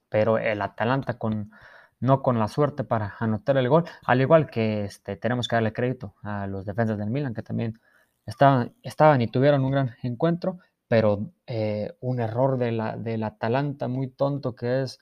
pero 0.10 0.38
el 0.38 0.62
Atalanta 0.62 1.18
con 1.18 1.52
no 2.00 2.22
con 2.22 2.40
la 2.40 2.48
suerte 2.48 2.84
para 2.84 3.16
anotar 3.20 3.58
el 3.58 3.70
gol, 3.70 3.86
al 4.06 4.22
igual 4.22 4.50
que 4.50 4.86
este, 4.86 5.16
tenemos 5.16 5.48
que 5.48 5.56
darle 5.56 5.74
crédito 5.74 6.16
a 6.24 6.48
los 6.48 6.66
defensas 6.66 6.98
del 6.98 7.10
Milan 7.10 7.34
que 7.34 7.42
también 7.42 7.80
estaban, 8.26 8.74
estaban 8.84 9.22
y 9.22 9.28
tuvieron 9.28 9.64
un 9.64 9.72
gran 9.72 9.96
encuentro, 10.04 10.60
pero 10.88 11.32
eh, 11.48 11.94
un 12.02 12.20
error 12.20 12.58
de 12.58 12.72
la, 12.72 12.98
del 12.98 13.24
Atalanta 13.24 13.88
muy 13.88 14.08
tonto 14.08 14.56
que 14.56 14.84
es 14.84 15.00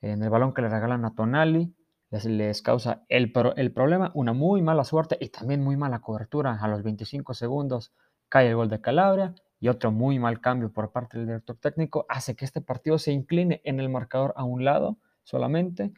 en 0.00 0.22
el 0.22 0.30
balón 0.30 0.54
que 0.54 0.62
le 0.62 0.68
regalan 0.68 1.04
a 1.04 1.14
Tonali, 1.14 1.74
les, 2.10 2.62
causa 2.62 3.04
el, 3.08 3.32
el 3.56 3.72
problema, 3.72 4.10
una 4.14 4.32
muy 4.32 4.62
mala 4.62 4.84
suerte 4.84 5.18
y 5.20 5.28
también 5.28 5.62
muy 5.62 5.76
mala 5.76 6.00
cobertura. 6.00 6.58
A 6.60 6.68
los 6.68 6.82
25 6.82 7.34
segundos 7.34 7.92
cae 8.28 8.48
el 8.48 8.56
gol 8.56 8.68
de 8.68 8.80
Calabria 8.80 9.34
y 9.60 9.68
otro 9.68 9.90
muy 9.90 10.18
mal 10.18 10.40
cambio 10.40 10.72
por 10.72 10.92
parte 10.92 11.18
del 11.18 11.26
director 11.26 11.56
técnico 11.56 12.06
hace 12.08 12.34
que 12.36 12.44
este 12.44 12.60
partido 12.60 12.98
se 12.98 13.12
incline 13.12 13.60
en 13.64 13.80
el 13.80 13.88
marcador 13.88 14.32
a 14.36 14.44
un 14.44 14.64
lado 14.64 14.98
solamente, 15.24 15.92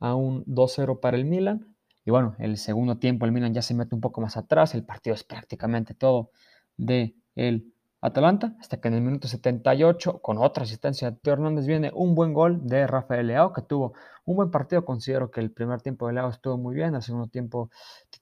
a 0.00 0.14
un 0.14 0.44
2-0 0.46 1.00
para 1.00 1.16
el 1.16 1.24
Milan. 1.24 1.74
Y 2.04 2.10
bueno, 2.10 2.34
el 2.38 2.56
segundo 2.56 2.98
tiempo 2.98 3.26
el 3.26 3.32
Milan 3.32 3.54
ya 3.54 3.62
se 3.62 3.74
mete 3.74 3.94
un 3.94 4.00
poco 4.00 4.20
más 4.20 4.36
atrás, 4.36 4.74
el 4.74 4.84
partido 4.84 5.14
es 5.14 5.24
prácticamente 5.24 5.94
todo 5.94 6.30
de 6.76 7.14
el 7.34 7.72
Atalanta, 8.00 8.54
hasta 8.60 8.80
que 8.80 8.86
en 8.88 8.94
el 8.94 9.00
minuto 9.00 9.26
78, 9.26 10.20
con 10.20 10.38
otra 10.38 10.62
asistencia 10.62 11.10
de 11.10 11.16
Teo 11.16 11.32
Hernández, 11.32 11.66
viene 11.66 11.90
un 11.92 12.14
buen 12.14 12.32
gol 12.32 12.60
de 12.64 12.86
Rafael 12.86 13.26
Leao, 13.26 13.52
que 13.52 13.62
tuvo 13.62 13.92
un 14.24 14.36
buen 14.36 14.50
partido. 14.52 14.84
Considero 14.84 15.32
que 15.32 15.40
el 15.40 15.50
primer 15.50 15.82
tiempo 15.82 16.06
de 16.06 16.12
Leao 16.12 16.30
estuvo 16.30 16.56
muy 16.56 16.76
bien, 16.76 16.94
el 16.94 17.02
segundo 17.02 17.26
tiempo 17.26 17.70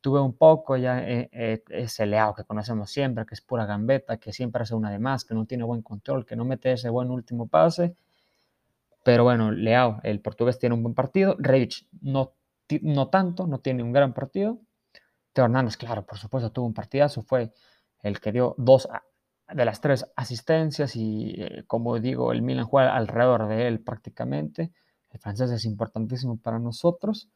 tuve 0.00 0.21
un 0.21 0.35
poco, 0.35 0.78
ya 0.78 1.00
eh, 1.06 1.28
eh, 1.30 1.62
ese 1.68 2.06
Leao 2.06 2.35
que 2.35 2.45
conocemos 2.45 2.90
siempre, 2.90 3.26
que 3.26 3.35
es 3.35 3.42
pura 3.42 3.66
gambeta, 3.66 4.16
que 4.16 4.33
siempre 4.33 4.62
hace 4.62 4.75
una 4.75 4.90
de 4.90 4.99
más, 4.99 5.26
que 5.26 5.35
no 5.35 5.45
tiene 5.45 5.64
buen 5.64 5.83
control, 5.83 6.25
que 6.25 6.37
no 6.37 6.47
mete 6.47 6.73
ese 6.73 6.88
buen 6.88 7.11
último 7.11 7.47
pase. 7.47 7.97
Pero 9.07 9.23
bueno, 9.23 9.53
Leao, 9.53 10.01
el 10.03 10.21
portugués, 10.21 10.59
tiene 10.59 10.75
un 10.75 10.83
buen 10.83 10.97
partido. 10.97 11.37
Reich 11.39 11.87
no, 12.01 12.35
no 12.83 13.09
tanto, 13.09 13.47
no 13.47 13.61
tiene 13.61 13.85
un 13.85 13.93
gran 13.93 14.13
partido. 14.13 14.59
Teo 15.33 15.45
Hernández, 15.45 15.77
claro, 15.77 16.05
por 16.05 16.19
supuesto, 16.19 16.51
tuvo 16.51 16.67
un 16.67 16.75
partidazo, 16.75 17.23
fue 17.23 17.53
el 18.03 18.19
que 18.19 18.33
dio 18.33 18.57
dos 18.59 18.89
de 19.49 19.65
las 19.65 19.81
tres 19.81 20.11
asistencias 20.17 20.97
y 20.97 21.37
eh, 21.39 21.63
como 21.69 22.01
digo, 22.01 22.33
el 22.33 22.43
Milan 22.43 22.65
juega 22.65 22.97
alrededor 22.97 23.47
de 23.47 23.69
él 23.69 23.79
prácticamente. 23.79 24.73
El 25.11 25.21
francés 25.21 25.53
es 25.53 25.65
importantísimo 25.67 26.39
para 26.39 26.59
nosotros. 26.59 27.29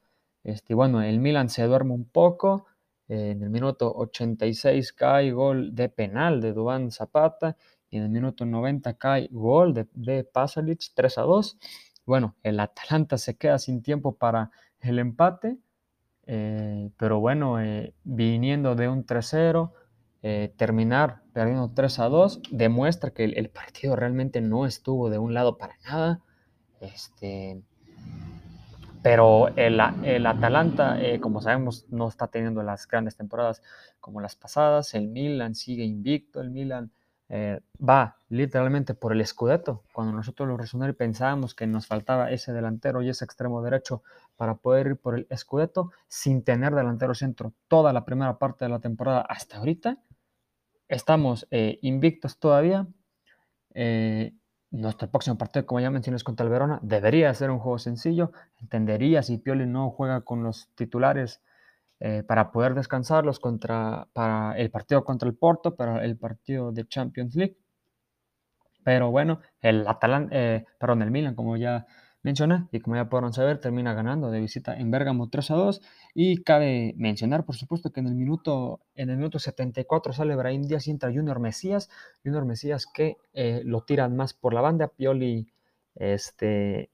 Este, 0.42 0.74
bueno, 0.74 1.00
el 1.02 1.20
Milan 1.20 1.50
se 1.50 1.62
duerme 1.62 1.94
un 1.94 2.10
poco. 2.10 2.66
En 3.06 3.44
el 3.44 3.50
minuto 3.50 3.92
86 3.94 4.92
cae 4.92 5.30
gol 5.30 5.72
de 5.72 5.88
penal 5.88 6.40
de 6.40 6.52
Dubán 6.52 6.90
Zapata. 6.90 7.56
Y 7.90 7.96
en 7.96 8.04
el 8.04 8.08
minuto 8.08 8.46
90 8.46 8.94
cae 8.94 9.28
gol 9.32 9.74
de, 9.74 9.88
de 9.94 10.24
Pasalic 10.24 10.80
3 10.94 11.18
a 11.18 11.22
2. 11.22 11.58
Bueno, 12.06 12.36
el 12.42 12.60
Atalanta 12.60 13.18
se 13.18 13.36
queda 13.36 13.58
sin 13.58 13.82
tiempo 13.82 14.16
para 14.16 14.50
el 14.80 14.98
empate. 14.98 15.58
Eh, 16.26 16.90
pero 16.96 17.18
bueno, 17.18 17.56
viniendo 18.04 18.76
de 18.76 18.88
un 18.88 19.04
3-0, 19.04 19.72
eh, 20.22 20.52
terminar 20.56 21.22
perdiendo 21.32 21.72
3 21.74 21.98
a 21.98 22.08
2 22.08 22.42
demuestra 22.50 23.10
que 23.10 23.24
el, 23.24 23.48
partido 23.48 23.96
realmente 23.96 24.42
no 24.42 24.66
estuvo 24.66 25.08
de 25.10 25.18
un 25.18 25.34
lado 25.34 25.56
para 25.58 25.76
nada. 25.84 26.20
Este, 26.80 27.60
pero 29.02 29.48
el, 29.56 29.80
el 30.04 30.26
Atalanta, 30.26 31.00
eh, 31.00 31.20
como 31.20 31.40
sabemos, 31.40 31.86
no 31.88 32.08
está 32.08 32.28
teniendo 32.28 32.62
las 32.62 32.86
grandes 32.86 33.16
temporadas 33.16 33.62
como 33.98 34.20
las 34.20 34.36
pasadas. 34.36 34.94
El 34.94 35.08
Milan 35.08 35.54
sigue 35.54 35.84
invicto. 35.84 36.40
El 36.40 36.50
Milan 36.50 36.92
eh, 37.30 37.60
va 37.80 38.16
literalmente 38.28 38.92
por 38.92 39.12
el 39.12 39.24
Scudetto. 39.24 39.84
Cuando 39.92 40.12
nosotros 40.12 40.46
los 40.46 40.60
resonadores 40.60 40.96
pensábamos 40.96 41.54
que 41.54 41.66
nos 41.66 41.86
faltaba 41.86 42.30
ese 42.30 42.52
delantero 42.52 43.00
y 43.00 43.08
ese 43.08 43.24
extremo 43.24 43.62
derecho 43.62 44.02
para 44.36 44.56
poder 44.56 44.88
ir 44.88 44.96
por 44.96 45.14
el 45.16 45.26
Scudetto 45.34 45.92
sin 46.08 46.44
tener 46.44 46.74
delantero 46.74 47.14
centro 47.14 47.54
toda 47.68 47.92
la 47.94 48.04
primera 48.04 48.36
parte 48.38 48.66
de 48.66 48.68
la 48.68 48.80
temporada 48.80 49.22
hasta 49.22 49.56
ahorita 49.56 49.98
Estamos 50.90 51.46
eh, 51.52 51.78
invictos 51.82 52.40
todavía. 52.40 52.88
Eh, 53.74 54.34
nuestro 54.72 55.08
próximo 55.08 55.38
partido, 55.38 55.64
como 55.64 55.78
ya 55.78 55.88
mencioné, 55.88 56.16
es 56.16 56.24
contra 56.24 56.44
el 56.44 56.50
Verona. 56.50 56.80
Debería 56.82 57.32
ser 57.32 57.52
un 57.52 57.60
juego 57.60 57.78
sencillo. 57.78 58.32
Entendería 58.60 59.22
si 59.22 59.38
Pioli 59.38 59.66
no 59.66 59.90
juega 59.90 60.22
con 60.22 60.42
los 60.42 60.68
titulares 60.74 61.42
eh, 62.00 62.22
para 62.26 62.50
poder 62.50 62.74
descansarlos 62.74 63.38
contra, 63.38 64.08
para 64.12 64.56
el 64.58 64.70
partido 64.70 65.04
contra 65.04 65.28
el 65.28 65.36
Porto, 65.36 65.76
para 65.76 66.04
el 66.04 66.16
partido 66.16 66.72
de 66.72 66.86
Champions 66.88 67.34
League. 67.36 67.56
Pero 68.82 69.10
bueno, 69.10 69.40
el 69.60 69.86
Atalanta, 69.86 70.34
perdón, 70.78 71.02
el 71.02 71.10
Milan, 71.10 71.34
como 71.34 71.56
ya 71.56 71.86
mencioné 72.22 72.66
y 72.72 72.80
como 72.80 72.96
ya 72.96 73.08
podrán 73.08 73.32
saber, 73.32 73.58
termina 73.58 73.94
ganando 73.94 74.30
de 74.30 74.40
visita 74.40 74.76
en 74.76 74.90
Bergamo 74.90 75.28
3 75.28 75.50
a 75.50 75.54
2. 75.54 75.82
Y 76.14 76.42
cabe 76.42 76.94
mencionar, 76.96 77.44
por 77.44 77.56
supuesto, 77.56 77.92
que 77.92 78.00
en 78.00 78.06
el 78.06 78.14
minuto, 78.14 78.80
en 78.94 79.10
el 79.10 79.16
minuto 79.16 79.38
74 79.38 80.12
sale 80.12 80.36
Brahim 80.36 80.62
Díaz 80.62 80.86
y 80.86 80.90
entra 80.90 81.12
Junior 81.12 81.40
Mesías. 81.40 81.90
Junior 82.24 82.44
Mesías 82.44 82.86
que 82.86 83.16
eh, 83.32 83.62
lo 83.64 83.82
tiran 83.82 84.16
más 84.16 84.34
por 84.34 84.54
la 84.54 84.60
banda. 84.60 84.88
Pioli, 84.88 85.48
este, 85.94 86.90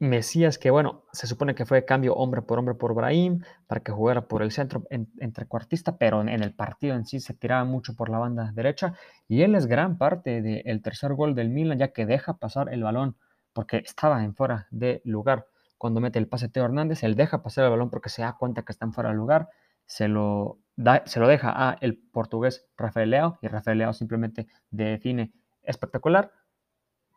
Mesías, 0.00 0.56
que 0.56 0.70
bueno, 0.70 1.04
se 1.12 1.26
supone 1.26 1.54
que 1.54 1.66
fue 1.66 1.84
cambio 1.84 2.14
hombre 2.14 2.40
por 2.40 2.58
hombre 2.58 2.74
por 2.74 2.94
Brahim 2.94 3.42
para 3.66 3.82
que 3.82 3.92
jugara 3.92 4.26
por 4.26 4.42
el 4.42 4.50
centro 4.50 4.84
entre 4.88 5.46
cuartista, 5.46 5.98
pero 5.98 6.22
en, 6.22 6.30
el 6.30 6.54
partido 6.54 6.96
en 6.96 7.04
sí 7.04 7.20
se 7.20 7.34
tiraba 7.34 7.64
mucho 7.64 7.94
por 7.94 8.08
la 8.08 8.18
banda 8.18 8.50
derecha. 8.54 8.94
Y 9.28 9.42
él 9.42 9.54
es 9.54 9.66
gran 9.66 9.98
parte 9.98 10.40
del 10.40 10.80
tercer 10.80 11.12
gol 11.12 11.34
del 11.34 11.50
Milan, 11.50 11.78
ya 11.78 11.92
que 11.92 12.06
deja 12.06 12.38
pasar 12.38 12.72
el 12.72 12.82
balón 12.82 13.16
porque 13.52 13.76
estaba 13.76 14.24
en 14.24 14.34
fuera 14.34 14.66
de 14.70 15.02
lugar. 15.04 15.46
Cuando 15.76 16.00
mete 16.00 16.18
el 16.18 16.28
pase 16.28 16.48
Teo 16.48 16.64
Hernández, 16.64 17.02
él 17.04 17.14
deja 17.14 17.42
pasar 17.42 17.64
el 17.64 17.70
balón 17.70 17.90
porque 17.90 18.08
se 18.08 18.22
da 18.22 18.36
cuenta 18.38 18.62
que 18.62 18.72
está 18.72 18.86
en 18.86 18.94
fuera 18.94 19.10
de 19.10 19.16
lugar, 19.16 19.50
se 19.84 20.08
lo, 20.08 20.60
da, 20.76 21.02
se 21.04 21.20
lo 21.20 21.28
deja 21.28 21.52
a 21.54 21.76
el 21.82 21.98
portugués 21.98 22.66
Rafael 22.74 23.10
Leao 23.10 23.38
y 23.42 23.48
Rafael 23.48 23.76
Leao 23.76 23.92
simplemente 23.92 24.46
define 24.70 25.32
espectacular. 25.62 26.32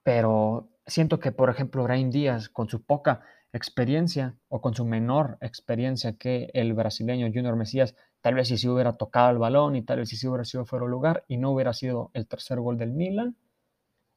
Pero 0.04 0.70
siento 0.86 1.20
que, 1.20 1.32
por 1.32 1.50
ejemplo, 1.50 1.84
Brian 1.84 2.12
Díaz, 2.12 2.50
con 2.50 2.70
su 2.70 2.84
poca 2.84 3.22
experiencia 3.54 4.38
o 4.50 4.62
con 4.62 4.74
su 4.74 4.86
menor 4.86 5.38
experiencia 5.42 6.18
que 6.18 6.50
el 6.54 6.74
brasileño 6.74 7.28
Junior 7.34 7.56
Mesías, 7.56 7.96
tal 8.22 8.36
vez 8.36 8.48
si 8.48 8.68
hubiera 8.68 8.98
tocado 8.98 9.32
el 9.32 9.38
balón 9.38 9.76
y 9.76 9.84
tal 9.84 10.00
vez 10.00 10.10
si 10.10 10.28
hubiera 10.28 10.44
sido 10.44 10.66
fuera 10.66 10.86
de 10.86 10.92
lugar 10.92 11.24
y 11.28 11.38
no 11.38 11.52
hubiera 11.52 11.74
sido 11.74 12.12
el 12.14 12.28
tercer 12.28 12.60
gol 12.60 12.78
del 12.78 12.92
Milan, 12.92 13.38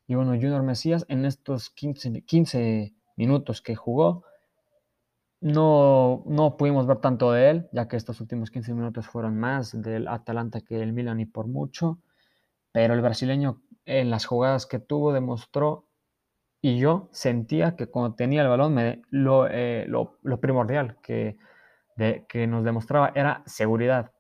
y 0.09 0.15
bueno, 0.15 0.33
Junior 0.33 0.63
Mesías 0.63 1.05
en 1.09 1.25
estos 1.25 1.71
15, 1.71 2.23
15 2.23 2.95
minutos 3.17 3.61
que 3.61 3.75
jugó, 3.75 4.25
no, 5.41 6.23
no 6.27 6.57
pudimos 6.57 6.87
ver 6.87 6.99
tanto 6.99 7.33
de 7.33 7.51
él, 7.51 7.69
ya 7.73 7.89
que 7.89 7.97
estos 7.97 8.21
últimos 8.21 8.51
15 8.51 8.73
minutos 8.75 9.07
fueron 9.07 9.37
más 9.37 9.81
del 9.81 10.09
Atalanta 10.09 10.61
que 10.61 10.81
el 10.81 10.93
Milan 10.93 11.21
y 11.21 11.27
por 11.27 11.47
mucho. 11.47 11.99
Pero 12.77 12.93
el 12.93 13.01
brasileño 13.01 13.63
en 13.87 14.11
las 14.11 14.27
jugadas 14.27 14.67
que 14.67 14.79
tuvo 14.79 15.15
demostró 15.15 15.87
y 16.61 16.77
yo 16.77 17.09
sentía 17.11 17.75
que 17.75 17.87
cuando 17.87 18.15
tenía 18.15 18.43
el 18.43 18.49
balón 18.49 18.75
me, 18.75 19.01
lo, 19.09 19.47
eh, 19.49 19.87
lo, 19.89 20.19
primordial 20.43 20.99
que, 21.03 21.39
que 22.29 22.47
nos 22.47 22.65
demostraba 22.65 23.13
era 23.15 23.43
seguridad. 23.47 24.13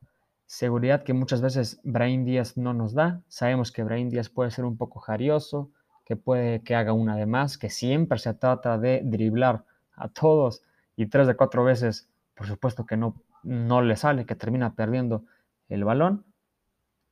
Seguridad 0.46 1.02
que 1.02 1.12
muchas 1.12 1.42
veces 1.42 1.82
Brain 1.84 2.25
Díaz 2.25 2.56
no 2.56 2.72
nos 2.72 2.94
da. 2.94 3.20
Sabemos 3.28 3.72
que 3.72 3.84
Brain 3.84 4.08
Díaz 4.08 4.30
puede 4.30 4.50
ser 4.50 4.64
un 4.64 4.78
poco 4.78 5.00
jarioso, 5.00 5.70
que 6.06 6.16
puede 6.16 6.62
que 6.62 6.75
haga 6.75 6.94
una 6.94 7.14
de 7.14 7.26
más, 7.26 7.58
que 7.58 7.68
siempre 7.68 8.18
se 8.18 8.32
trata 8.32 8.78
de 8.78 9.02
driblar 9.04 9.66
a 9.96 10.08
todos 10.08 10.62
y 10.96 11.08
tres 11.08 11.26
de 11.26 11.36
cuatro 11.36 11.62
veces, 11.62 12.08
por 12.34 12.46
supuesto 12.46 12.86
que 12.86 12.96
no, 12.96 13.22
no 13.42 13.82
le 13.82 13.96
sale, 13.96 14.25
que 14.25 14.34
termina 14.34 14.75
perdiendo 14.75 15.26
el 15.68 15.84
balón. 15.84 16.25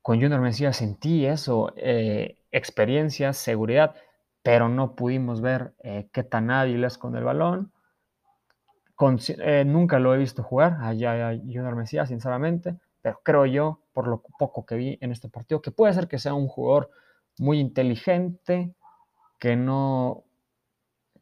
Con 0.05 0.21
Junior 0.21 0.43
Mesías 0.43 0.77
sentí 0.77 1.25
eso, 1.25 1.73
eh, 1.79 2.37
experiencia, 2.53 3.33
seguridad, 3.33 3.95
pero 4.43 4.69
no 4.69 4.95
pudimos 4.95 5.41
ver 5.41 5.73
eh, 5.83 6.11
qué 6.13 6.23
tan 6.23 6.51
hábil 6.51 6.85
es 6.85 6.99
con 6.99 7.17
el 7.17 7.25
balón. 7.25 7.73
Eh, 9.39 9.65
nunca 9.67 9.99
lo 9.99 10.15
he 10.15 10.19
visto 10.19 10.43
jugar 10.43 10.77
allá 10.83 11.31
a 11.31 11.35
Junior 11.35 11.75
Mesías, 11.75 12.11
sinceramente, 12.11 12.77
pero 13.01 13.19
creo 13.23 13.47
yo, 13.47 13.81
por 13.95 14.07
lo 14.07 14.21
poco 14.39 14.67
que 14.67 14.75
vi 14.75 14.99
en 15.01 15.11
este 15.11 15.31
partido, 15.31 15.63
que 15.63 15.71
puede 15.71 15.95
ser 15.95 16.07
que 16.07 16.19
sea 16.19 16.35
un 16.35 16.49
jugador 16.49 16.91
muy 17.39 17.59
inteligente, 17.59 18.75
que 19.39 19.57
no, 19.57 20.25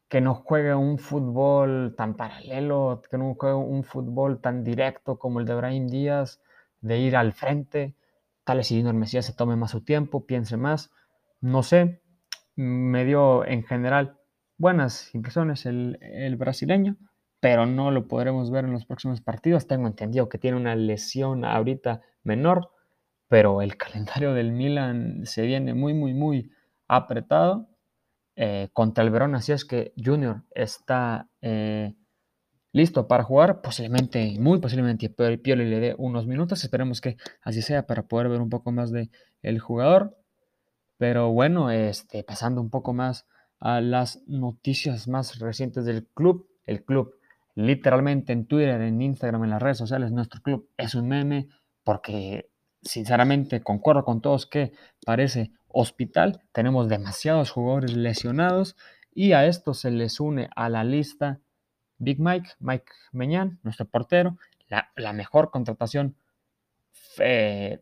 que 0.09 0.19
no 0.19 0.35
juegue 0.35 0.75
un 0.75 0.97
fútbol 0.97 1.95
tan 1.95 2.15
paralelo, 2.15 3.01
que 3.09 3.17
no 3.17 3.33
juegue 3.35 3.55
un 3.55 3.85
fútbol 3.85 4.41
tan 4.41 4.61
directo 4.65 5.17
como 5.17 5.39
el 5.39 5.45
de 5.45 5.55
Brahim 5.55 5.87
Díaz, 5.87 6.41
de 6.81 6.97
ir 6.97 7.15
al 7.15 7.31
frente. 7.31 7.95
Tal 8.43 8.57
vez 8.57 8.67
si 8.67 8.75
Junior 8.75 8.95
Mesías 8.95 9.25
se 9.25 9.33
tome 9.33 9.55
más 9.55 9.71
su 9.71 9.83
tiempo, 9.83 10.25
piense 10.25 10.57
más. 10.57 10.91
No 11.41 11.63
sé, 11.63 12.01
me 12.55 13.05
dio 13.05 13.45
en 13.45 13.63
general 13.63 14.19
buenas 14.57 15.13
impresiones 15.15 15.65
el, 15.65 15.97
el 16.01 16.35
brasileño, 16.35 16.97
pero 17.39 17.65
no 17.65 17.91
lo 17.91 18.07
podremos 18.07 18.51
ver 18.51 18.65
en 18.65 18.73
los 18.73 18.85
próximos 18.85 19.21
partidos. 19.21 19.67
Tengo 19.67 19.87
entendido 19.87 20.29
que 20.29 20.37
tiene 20.37 20.57
una 20.57 20.75
lesión 20.75 21.45
ahorita 21.45 22.01
menor, 22.23 22.71
pero 23.27 23.61
el 23.61 23.77
calendario 23.77 24.33
del 24.33 24.51
Milan 24.51 25.25
se 25.25 25.43
viene 25.43 25.73
muy, 25.73 25.93
muy, 25.93 26.13
muy 26.13 26.51
apretado 26.87 27.69
eh, 28.35 28.69
contra 28.73 29.03
el 29.03 29.09
Verona. 29.09 29.37
Así 29.37 29.51
es 29.51 29.65
que 29.65 29.93
Junior 29.97 30.43
está 30.51 31.29
eh, 31.41 31.95
listo 32.73 33.07
para 33.07 33.23
jugar. 33.23 33.61
Posiblemente, 33.61 34.35
muy 34.39 34.59
posiblemente, 34.59 35.09
Pioli 35.09 35.69
le 35.69 35.79
dé 35.79 35.95
unos 35.97 36.27
minutos. 36.27 36.63
Esperemos 36.63 36.99
que 36.99 37.15
así 37.41 37.61
sea 37.61 37.87
para 37.87 38.03
poder 38.03 38.27
ver 38.27 38.41
un 38.41 38.49
poco 38.49 38.73
más 38.73 38.91
de 38.91 39.09
el 39.41 39.59
jugador. 39.59 40.17
Pero 40.97 41.31
bueno, 41.31 41.71
este, 41.71 42.23
pasando 42.23 42.59
un 42.59 42.69
poco 42.69 42.93
más 42.93 43.25
a 43.59 43.79
las 43.79 44.21
noticias 44.27 45.07
más 45.07 45.39
recientes 45.39 45.85
del 45.85 46.05
club. 46.07 46.49
El 46.65 46.83
club, 46.83 47.15
literalmente 47.55 48.33
en 48.33 48.45
Twitter, 48.45 48.81
en 48.81 49.01
Instagram, 49.01 49.45
en 49.45 49.49
las 49.51 49.61
redes 49.61 49.77
sociales, 49.77 50.11
nuestro 50.11 50.41
club 50.41 50.69
es 50.77 50.95
un 50.95 51.07
meme 51.07 51.47
porque 51.83 52.49
sinceramente 52.81 53.61
concuerdo 53.61 54.03
con 54.03 54.21
todos 54.21 54.45
que 54.45 54.73
parece 55.05 55.51
hospital. 55.67 56.41
Tenemos 56.51 56.89
demasiados 56.89 57.51
jugadores 57.51 57.95
lesionados 57.95 58.75
y 59.13 59.33
a 59.33 59.45
esto 59.45 59.73
se 59.73 59.91
les 59.91 60.19
une 60.19 60.49
a 60.55 60.69
la 60.69 60.83
lista 60.83 61.39
Big 62.03 62.19
Mike, 62.19 62.51
Mike 62.59 62.91
Meñán, 63.11 63.59
nuestro 63.63 63.85
portero, 63.85 64.37
la, 64.95 65.13
mejor 65.13 65.51
contratación 65.51 66.15
eh, 67.19 67.79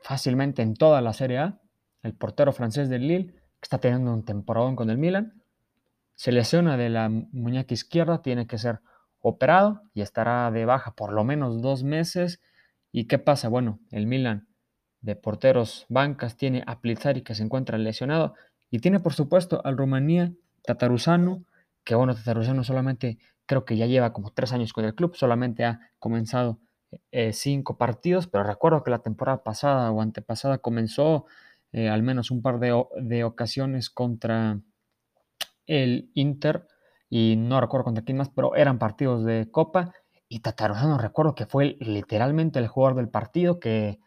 fácilmente 0.00 0.62
en 0.62 0.74
toda 0.74 1.00
la 1.00 1.12
Serie 1.12 1.38
A, 1.38 1.60
el 2.02 2.14
portero 2.14 2.52
francés 2.52 2.88
del 2.88 3.06
Lille, 3.06 3.34
que 3.34 3.64
está 3.64 3.78
teniendo 3.78 4.12
un 4.12 4.24
temporadón 4.24 4.76
con 4.76 4.90
el 4.90 4.98
Milan, 4.98 5.42
se 6.14 6.32
lesiona 6.32 6.76
de 6.76 6.88
la 6.88 7.08
muñeca 7.08 7.74
izquierda, 7.74 8.22
tiene 8.22 8.46
que 8.46 8.58
ser 8.58 8.80
operado 9.20 9.82
y 9.94 10.02
estará 10.02 10.50
de 10.50 10.64
baja 10.64 10.94
por 10.94 11.12
lo 11.12 11.24
menos 11.24 11.62
dos 11.62 11.82
meses. 11.82 12.40
¿Y 12.92 13.06
qué 13.06 13.18
pasa? 13.18 13.48
Bueno, 13.48 13.80
el 13.90 14.06
Milan 14.06 14.48
de 15.00 15.16
porteros 15.16 15.86
bancas 15.88 16.36
tiene 16.36 16.62
a 16.66 16.80
Plizzari 16.80 17.22
que 17.22 17.34
se 17.34 17.42
encuentra 17.42 17.78
lesionado 17.78 18.34
y 18.70 18.80
tiene 18.80 19.00
por 19.00 19.14
supuesto 19.14 19.62
al 19.64 19.76
Rumanía 19.76 20.32
Tatarusano, 20.62 21.44
que 21.90 21.96
bueno, 21.96 22.14
Tatarusano 22.14 22.62
solamente 22.62 23.18
creo 23.46 23.64
que 23.64 23.76
ya 23.76 23.86
lleva 23.86 24.12
como 24.12 24.30
tres 24.30 24.52
años 24.52 24.72
con 24.72 24.84
el 24.84 24.94
club, 24.94 25.16
solamente 25.16 25.64
ha 25.64 25.90
comenzado 25.98 26.60
eh, 27.10 27.32
cinco 27.32 27.78
partidos, 27.78 28.28
pero 28.28 28.44
recuerdo 28.44 28.84
que 28.84 28.92
la 28.92 29.00
temporada 29.00 29.42
pasada 29.42 29.90
o 29.90 30.00
antepasada 30.00 30.58
comenzó 30.58 31.26
eh, 31.72 31.88
al 31.88 32.04
menos 32.04 32.30
un 32.30 32.42
par 32.42 32.60
de, 32.60 33.24
ocasiones 33.24 33.90
contra 33.90 34.60
el 35.66 36.12
Inter 36.14 36.68
y 37.08 37.34
no 37.36 37.60
recuerdo 37.60 37.86
contra 37.86 38.04
quién 38.04 38.18
más, 38.18 38.28
pero 38.28 38.54
eran 38.54 38.78
partidos 38.78 39.24
de 39.24 39.50
Copa 39.50 39.92
y 40.28 40.42
Tataruzano 40.42 40.96
recuerdo 40.96 41.34
que 41.34 41.46
fue 41.46 41.76
literalmente 41.80 42.60
el 42.60 42.68
jugador 42.68 42.98
del 42.98 43.08
partido 43.08 43.58
que 43.58 43.98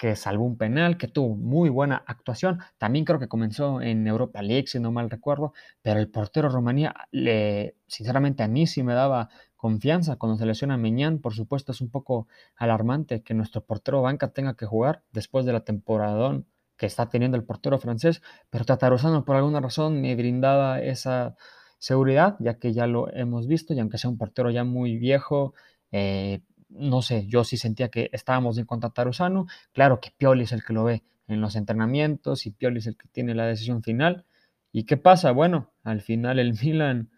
que 0.00 0.16
salvó 0.16 0.46
un 0.46 0.56
penal, 0.56 0.96
que 0.96 1.08
tuvo 1.08 1.36
muy 1.36 1.68
buena 1.68 2.02
actuación. 2.06 2.60
También 2.78 3.04
creo 3.04 3.18
que 3.18 3.28
comenzó 3.28 3.82
en 3.82 4.06
Europa 4.06 4.40
League, 4.40 4.66
si 4.66 4.80
no 4.80 4.90
mal 4.90 5.10
recuerdo, 5.10 5.52
pero 5.82 6.00
el 6.00 6.08
portero 6.08 6.48
Rumanía, 6.48 6.94
le, 7.10 7.76
sinceramente 7.86 8.42
a 8.42 8.48
mí 8.48 8.66
sí 8.66 8.82
me 8.82 8.94
daba 8.94 9.28
confianza 9.56 10.16
cuando 10.16 10.38
se 10.38 10.46
lesiona 10.46 10.78
Meñán. 10.78 11.18
Por 11.18 11.34
supuesto 11.34 11.72
es 11.72 11.82
un 11.82 11.90
poco 11.90 12.28
alarmante 12.56 13.22
que 13.22 13.34
nuestro 13.34 13.62
portero 13.62 14.00
banca 14.00 14.28
tenga 14.28 14.54
que 14.54 14.64
jugar 14.64 15.02
después 15.12 15.44
de 15.44 15.52
la 15.52 15.64
temporada 15.64 16.40
que 16.78 16.86
está 16.86 17.10
teniendo 17.10 17.36
el 17.36 17.44
portero 17.44 17.78
francés, 17.78 18.22
pero 18.48 18.64
Tataruzano 18.64 19.26
por 19.26 19.36
alguna 19.36 19.60
razón 19.60 20.00
me 20.00 20.16
brindaba 20.16 20.80
esa 20.80 21.36
seguridad, 21.78 22.36
ya 22.40 22.58
que 22.58 22.72
ya 22.72 22.86
lo 22.86 23.12
hemos 23.12 23.46
visto, 23.46 23.74
y 23.74 23.80
aunque 23.80 23.98
sea 23.98 24.08
un 24.08 24.16
portero 24.16 24.50
ya 24.50 24.64
muy 24.64 24.96
viejo, 24.96 25.52
eh, 25.92 26.40
no 26.70 27.02
sé, 27.02 27.26
yo 27.26 27.44
sí 27.44 27.56
sentía 27.56 27.88
que 27.88 28.10
estábamos 28.12 28.58
en 28.58 28.64
contra 28.64 28.90
Tarusano. 28.90 29.46
Claro 29.72 30.00
que 30.00 30.10
Pioli 30.16 30.44
es 30.44 30.52
el 30.52 30.64
que 30.64 30.72
lo 30.72 30.84
ve 30.84 31.02
en 31.26 31.40
los 31.40 31.56
entrenamientos 31.56 32.46
y 32.46 32.50
Pioli 32.50 32.78
es 32.78 32.86
el 32.86 32.96
que 32.96 33.08
tiene 33.08 33.34
la 33.34 33.46
decisión 33.46 33.82
final. 33.82 34.24
¿Y 34.72 34.84
qué 34.84 34.96
pasa? 34.96 35.32
Bueno, 35.32 35.70
al 35.82 36.00
final 36.00 36.38
el 36.38 36.54
Milan, 36.62 37.10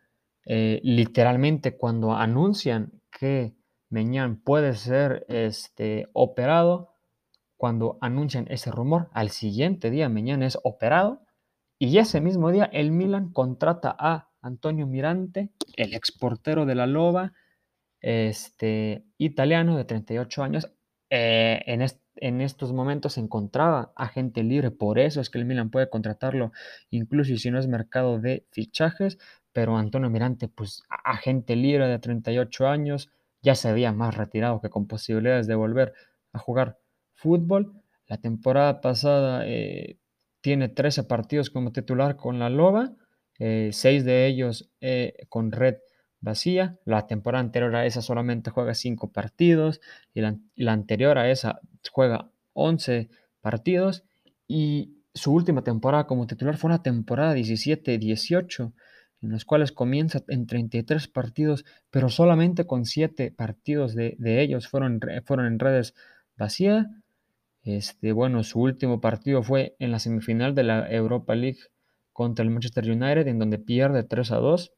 eh, 0.45 0.81
literalmente 0.83 1.77
cuando 1.77 2.15
anuncian 2.15 2.93
que 3.11 3.55
Meñán 3.89 4.37
puede 4.37 4.75
ser 4.75 5.27
este, 5.29 6.09
operado, 6.15 6.95
cuando 7.57 7.99
anuncian 8.01 8.47
ese 8.49 8.71
rumor, 8.71 9.09
al 9.13 9.31
siguiente 9.31 9.91
día 9.91 10.09
Meñán 10.09 10.43
es 10.43 10.59
operado 10.65 11.23
y 11.79 11.99
ese 11.99 12.21
mismo 12.21 12.51
día 12.51 12.65
el 12.73 12.91
Milan 12.91 13.33
contrata 13.33 13.95
a 13.99 14.31
Antonio 14.41 14.87
Mirante, 14.87 15.51
el 15.77 15.95
exportero 15.95 16.67
de 16.67 16.75
la 16.75 16.87
Loba, 16.87 17.33
este, 18.03 19.05
italiano 19.17 19.77
de 19.77 19.85
38 19.85 20.43
años. 20.43 20.71
Eh, 21.09 21.63
en, 21.67 21.87
en, 22.17 22.41
estos 22.41 22.73
momentos 22.73 23.15
se 23.15 23.21
encontraba 23.21 23.93
agente 23.97 24.43
libre, 24.43 24.71
por 24.71 24.99
eso 24.99 25.21
es 25.21 25.31
que 25.31 25.39
el 25.39 25.45
Milan 25.45 25.71
puede 25.71 25.89
contratarlo, 25.89 26.53
incluso 26.91 27.37
si 27.37 27.51
no 27.51 27.59
es 27.59 27.69
mercado 27.69 28.19
de 28.19 28.47
fichajes, 28.51 29.19
pero 29.53 29.77
Antonio 29.77 30.11
Mirante, 30.11 30.49
pues 30.49 30.83
agente 30.89 31.55
libre 31.55 31.87
de 31.87 31.99
38 31.99 32.67
años, 32.67 33.11
ya 33.43 33.55
se 33.55 33.69
había 33.69 33.93
más 33.93 34.17
retirado 34.17 34.61
que 34.61 34.71
con 34.71 34.87
posibilidades 34.87 35.47
de 35.47 35.55
volver 35.55 35.93
a 36.33 36.39
jugar 36.39 36.79
fútbol. 37.15 37.75
La 38.07 38.19
temporada 38.19 38.81
pasada 38.81 39.47
eh, 39.47 39.99
tiene 40.41 40.69
13 40.69 41.05
partidos 41.05 41.51
como 41.51 41.73
titular 41.73 42.17
con 42.17 42.39
la 42.39 42.49
Loba, 42.49 42.93
6 43.39 43.85
eh, 43.85 44.03
de 44.03 44.27
ellos 44.27 44.71
con 45.29 45.53
Red 45.53 45.77
vacía. 46.23 46.79
La 46.87 47.07
temporada 47.07 47.45
anterior 47.45 47.75
a 47.77 47.85
esa 47.85 48.01
solamente 48.01 48.51
juega 48.51 48.75
5 48.75 49.13
partidos 49.13 49.81
y 50.15 50.23
la, 50.23 50.73
anterior 50.73 51.19
a 51.19 51.31
esa 51.31 51.61
juega 51.91 52.31
11 52.55 53.11
partidos 53.43 54.05
y 54.49 54.97
su 55.13 55.35
última 55.35 55.63
temporada 55.63 56.07
como 56.07 56.27
titular 56.27 56.57
fue 56.57 56.69
una 56.69 56.83
temporada 56.83 57.35
17-18 57.35 58.73
en 59.21 59.31
los 59.31 59.45
cuales 59.45 59.71
comienza 59.71 60.23
en 60.29 60.47
33 60.47 61.07
partidos, 61.07 61.65
pero 61.91 62.09
solamente 62.09 62.67
con 62.67 62.87
7 62.87 63.31
partidos 63.31 63.95
de, 63.95 64.17
ellos 64.43 64.67
fueron, 64.69 65.01
fueron 65.25 65.47
en 65.47 65.59
redes 65.59 65.95
vacías. 66.37 66.89
Este, 67.63 68.11
bueno, 68.11 68.43
su 68.43 68.61
último 68.61 69.01
partido 69.01 69.45
fue 69.45 69.77
en 69.79 69.93
la 69.93 70.01
semifinal 70.01 70.57
de 70.57 70.65
la 70.65 70.91
Europa 70.91 71.37
League 71.37 71.61
contra 72.13 72.43
el 72.45 72.51
Manchester 72.51 72.91
United, 72.91 73.29
en 73.29 73.39
donde 73.39 73.59
pierde 73.59 74.03
3 74.03 74.33
a 74.33 74.37
2. 74.37 74.73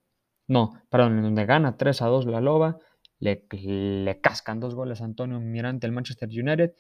No, 0.47 0.75
perdón, 0.91 1.23
donde 1.23 1.47
gana 1.47 1.77
3 1.77 2.03
a 2.03 2.07
2 2.07 2.27
la 2.27 2.41
Loba, 2.41 2.79
le, 3.19 3.47
le 3.51 4.21
cascan 4.21 4.61
dos 4.61 4.75
goles 4.75 5.01
a 5.01 5.05
Antonio 5.05 5.41
Mirante 5.41 5.87
el 5.87 5.93
Manchester 5.93 6.29
United, 6.29 6.75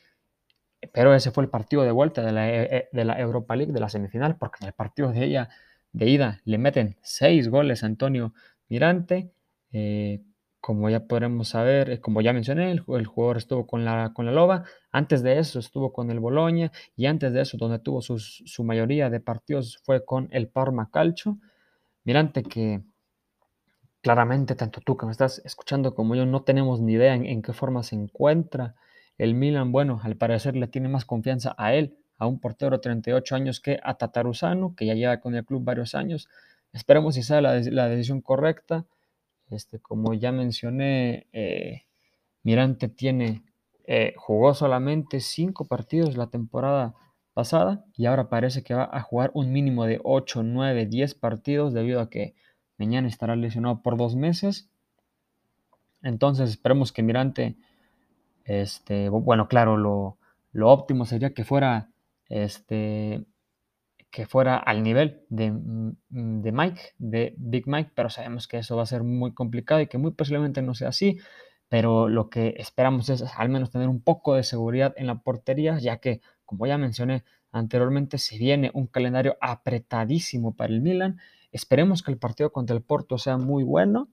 pero 0.93 1.15
ese 1.15 1.31
fue 1.31 1.45
el 1.45 1.51
partido 1.51 1.83
de 1.83 1.91
vuelta 1.91 2.23
de 2.23 2.33
la, 2.33 2.51
e, 2.51 2.77
e, 2.77 2.89
de 2.93 3.05
la 3.05 3.19
Europa 3.19 3.57
League, 3.57 3.73
de 3.73 3.81
la 3.81 3.89
semifinal, 3.89 4.37
porque 4.37 4.59
en 4.61 4.69
el 4.69 4.75
partido 4.75 5.13
de 5.13 5.25
ella 5.25 5.49
de 5.93 6.09
ida 6.09 6.41
le 6.45 6.59
meten 6.59 6.97
6 7.03 7.49
goles 7.49 7.83
a 7.83 7.87
Antonio 7.87 8.35
Mirante. 8.69 9.33
Eh, 9.73 10.23
como 10.61 10.89
ya 10.89 11.07
podremos 11.07 11.49
saber, 11.49 11.91
eh, 11.91 12.01
como 12.01 12.23
ya 12.23 12.33
mencioné, 12.33 12.71
el, 12.71 12.81
jugador 12.81 13.37
estuvo 13.37 13.67
con 13.67 13.85
la, 13.85 14.13
con 14.15 14.25
la 14.25 14.33
Loba, 14.33 14.65
antes 14.91 15.23
de 15.23 15.39
eso 15.39 15.59
estuvo 15.59 15.93
con 15.93 16.11
el 16.11 16.21
Boloña 16.21 16.73
y 16.97 17.05
antes 17.07 17.35
de 17.35 17.43
eso 17.43 17.59
donde 17.59 17.81
tuvo 17.81 18.01
su 18.01 18.65
mayoría 18.65 19.11
de 19.11 19.21
partidos 19.21 19.79
fue 19.85 20.05
con 20.05 20.29
el 20.33 20.49
Parma 20.49 20.91
Calcio. 20.91 21.39
Mirante 22.05 22.43
que 22.43 22.83
claramente 24.05 24.55
tanto 24.55 24.83
tú 24.83 24.99
que 24.99 25.07
me 25.07 25.13
estás 25.13 25.41
escuchando 25.47 25.95
como 25.95 26.15
yo 26.15 26.27
no 26.27 26.43
tenemos 26.43 26.79
ni 26.79 26.93
idea 26.93 27.15
en, 27.15 27.41
qué 27.41 27.55
forma 27.55 27.83
se 27.83 27.97
encuentra. 27.97 28.75
El 29.17 29.35
Milan, 29.35 29.73
bueno, 29.73 29.99
al 30.05 30.15
parecer 30.15 30.57
le 30.57 30.69
tiene 30.69 30.91
más 30.91 31.07
confianza 31.07 31.55
a 31.57 31.73
él, 31.73 31.97
a 32.19 32.27
un 32.27 32.39
portero 32.39 32.73
de 32.73 32.83
38 32.83 33.35
años 33.35 33.61
que 33.61 33.81
a 33.83 33.95
Tataruzano, 33.95 34.75
que 34.77 34.85
ya 34.85 34.93
lleva 34.93 35.21
con 35.21 35.35
el 35.35 35.47
club 35.47 35.65
varios 35.65 35.95
años. 35.95 36.29
Esperemos 36.75 37.15
si 37.15 37.23
sea 37.23 37.41
la, 37.41 37.55
decisión 37.55 38.21
correcta. 38.21 38.85
Este, 39.49 39.79
como 39.79 40.13
ya 40.13 40.33
mencioné, 40.33 41.27
eh, 41.33 41.85
Mirante 42.43 42.89
tiene, 42.91 43.43
eh, 43.87 44.13
jugó 44.19 44.53
solamente 44.53 45.21
cinco 45.21 45.65
partidos 45.65 46.19
la 46.19 46.27
temporada 46.27 46.95
pasada 47.33 47.87
y 47.97 48.05
ahora 48.05 48.29
parece 48.29 48.63
que 48.63 48.75
va 48.75 48.87
a 48.93 49.01
jugar 49.01 49.31
un 49.33 49.51
mínimo 49.51 49.87
de 49.87 49.99
8, 50.05 50.43
9, 50.43 50.85
10 50.85 51.15
partidos 51.15 51.73
debido 51.73 52.03
a 52.03 52.11
que 52.11 52.35
Mañana 52.79 53.09
estará 53.09 53.37
lesionado 53.37 53.83
por 53.83 53.97
dos 53.97 54.17
meses. 54.17 54.69
Entonces 56.03 56.51
esperemos 56.51 56.93
que 56.93 57.03
Mirante, 57.03 57.57
este, 58.45 59.09
bueno, 59.09 59.49
claro, 59.49 59.77
lo, 59.77 60.19
óptimo 60.69 61.07
sería 61.07 61.33
que 61.33 61.45
fuera, 61.45 61.91
este, 62.29 63.25
que 64.11 64.27
fuera 64.27 64.57
al 64.57 64.83
nivel 64.83 65.23
de, 65.31 65.51
mm, 65.51 66.43
de, 66.43 66.53
Mike, 66.53 66.81
de 66.99 67.35
Big 67.39 67.67
Mike, 67.67 67.93
pero 67.95 68.11
sabemos 68.11 68.47
que 68.47 68.59
eso 68.59 68.77
va 68.77 68.83
a 68.83 68.87
ser 68.87 69.03
muy 69.03 69.33
complicado 69.33 69.81
y 69.81 69.87
que 69.87 69.99
muy 69.99 70.13
posiblemente 70.13 70.63
no 70.63 70.75
sea 70.75 70.89
así. 70.89 71.19
Pero 71.69 72.09
lo 72.09 72.29
que 72.29 72.55
esperamos 72.59 73.09
es 73.09 73.23
al 73.37 73.49
menos 73.49 73.71
tener 73.71 73.89
un 73.89 74.01
poco 74.03 74.35
de 74.35 74.43
seguridad 74.43 74.95
en 74.97 75.07
la 75.07 75.21
portería, 75.21 75.79
ya 75.79 75.99
que, 75.99 76.21
como 76.45 76.67
ya 76.67 76.77
mencioné 76.79 77.25
anteriormente, 77.51 78.19
se 78.19 78.37
viene 78.39 78.71
un 78.75 78.87
calendario 78.87 79.37
apretadísimo 79.41 80.55
para 80.55 80.73
el 80.73 80.83
Milan 80.83 81.19
Esperemos 81.55 82.03
que 82.03 82.11
el 82.11 82.19
partido 82.19 82.51
contra 82.51 82.75
el 82.75 82.83
Porto 82.83 83.17
sea 83.17 83.39
muy 83.39 83.63
bueno. 83.63 84.09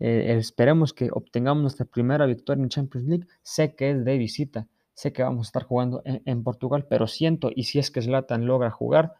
Eh, 0.00 0.34
esperemos 0.36 0.92
que 0.92 1.08
obtengamos 1.12 1.62
nuestra 1.62 1.86
primera 1.86 2.26
victoria 2.26 2.64
en 2.64 2.68
Champions 2.68 3.06
League. 3.06 3.26
Sé 3.42 3.76
que 3.76 3.92
es 3.92 4.04
de 4.04 4.18
visita, 4.18 4.66
sé 4.92 5.12
que 5.12 5.22
vamos 5.22 5.46
a 5.46 5.48
estar 5.48 5.62
jugando 5.62 6.02
en, 6.04 6.42
Portugal, 6.42 6.88
pero 6.90 7.06
siento, 7.06 7.50
y 7.54 7.64
si 7.64 7.78
es 7.78 7.92
que 7.92 8.02
Zlatan 8.02 8.44
logra 8.44 8.72
jugar, 8.72 9.14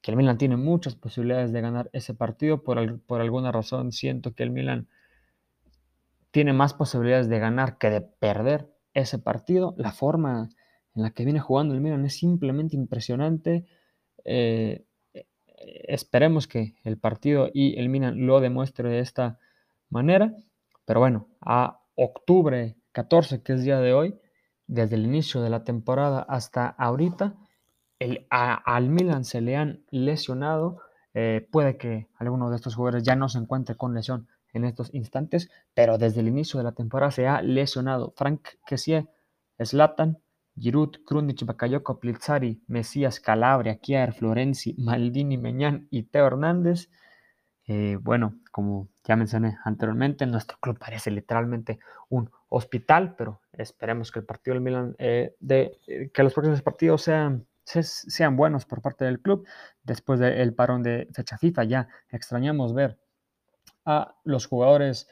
que 0.00 0.12
el 0.12 0.16
Milan 0.16 0.38
tiene 0.38 0.56
muchas 0.56 0.94
posibilidades 0.94 1.52
de 1.52 1.60
ganar 1.60 1.90
ese 1.92 2.14
partido. 2.14 2.62
Por, 2.62 3.00
por 3.02 3.20
alguna 3.20 3.52
razón 3.52 3.92
siento 3.92 4.32
que 4.32 4.42
el 4.42 4.50
Milan 4.50 4.88
tiene 6.30 6.54
más 6.54 6.72
posibilidades 6.72 7.28
de 7.28 7.38
ganar 7.38 7.76
que 7.76 7.90
de 7.90 8.00
perder 8.00 8.72
ese 8.94 9.18
partido. 9.18 9.74
La 9.76 9.92
forma 9.92 10.48
en 10.94 11.02
la 11.02 11.10
que 11.10 11.26
viene 11.26 11.40
jugando 11.40 11.74
el 11.74 11.82
Milan 11.82 12.06
es 12.06 12.16
simplemente 12.16 12.76
impresionante. 12.76 13.66
Eh, 14.24 14.86
esperemos 15.60 16.46
que 16.46 16.74
el 16.84 16.98
partido 16.98 17.50
y 17.52 17.78
el 17.78 17.88
Milan 17.88 18.26
lo 18.26 18.40
demuestre 18.40 18.88
de 18.88 19.00
esta 19.00 19.38
manera. 19.88 20.34
Pero 20.84 21.00
bueno, 21.00 21.28
a 21.40 21.80
octubre 21.94 22.76
14, 22.92 23.42
que 23.42 23.52
es 23.52 23.64
día 23.64 23.80
de 23.80 23.92
hoy, 23.92 24.18
desde 24.66 24.96
el 24.96 25.04
inicio 25.04 25.42
de 25.42 25.50
la 25.50 25.64
temporada 25.64 26.20
hasta 26.28 26.66
ahorita, 26.66 27.34
el, 27.98 28.26
al 28.30 28.88
Milan 28.88 29.24
se 29.24 29.40
le 29.40 29.56
han 29.56 29.84
lesionado. 29.90 30.80
Eh, 31.12 31.46
puede 31.50 31.76
que 31.76 32.08
alguno 32.16 32.50
de 32.50 32.56
estos 32.56 32.76
jugadores 32.76 33.02
ya 33.02 33.16
no 33.16 33.28
se 33.28 33.38
encuentre 33.38 33.76
con 33.76 33.94
lesión 33.94 34.28
en 34.52 34.64
estos 34.64 34.92
instantes, 34.94 35.50
pero 35.74 35.98
desde 35.98 36.20
el 36.20 36.28
inicio 36.28 36.58
de 36.58 36.64
la 36.64 36.72
temporada 36.72 37.10
se 37.10 37.26
ha 37.26 37.42
lesionado 37.42 38.12
Frank 38.16 38.48
Kessie, 38.66 39.06
Zlatan, 39.62 40.18
Giroud, 40.58 41.04
Krunic, 41.04 41.44
Bakayoko, 41.44 41.98
Plizzari, 42.00 42.62
Mesías, 42.66 43.20
Calabria, 43.20 43.76
Kier, 43.78 44.12
Florenzi, 44.12 44.74
Maldini, 44.78 45.38
Meñán 45.38 45.86
y 45.90 46.04
Teo 46.04 46.26
Hernández. 46.26 46.90
Eh, 47.66 47.98
bueno, 48.00 48.34
como 48.50 48.88
ya 49.04 49.14
mencioné 49.16 49.56
anteriormente, 49.64 50.26
nuestro 50.26 50.58
club 50.58 50.78
parece 50.78 51.10
literalmente 51.10 51.78
un 52.08 52.28
hospital, 52.48 53.14
pero 53.16 53.40
esperemos 53.52 54.10
que 54.10 54.18
el 54.18 54.24
partido 54.24 54.54
del 54.54 54.62
Milan, 54.62 54.96
eh, 54.98 55.36
de, 55.38 55.78
eh, 55.86 56.10
que 56.12 56.22
los 56.24 56.34
próximos 56.34 56.62
partidos 56.62 57.02
sean, 57.02 57.46
sean 57.64 58.36
buenos 58.36 58.66
por 58.66 58.82
parte 58.82 59.04
del 59.04 59.20
club. 59.20 59.46
Después 59.84 60.18
del 60.18 60.52
parón 60.54 60.82
de 60.82 61.08
fecha 61.12 61.38
FIFA, 61.38 61.64
ya 61.64 61.88
extrañamos 62.10 62.74
ver 62.74 62.98
a 63.84 64.16
los 64.24 64.46
jugadores 64.46 65.08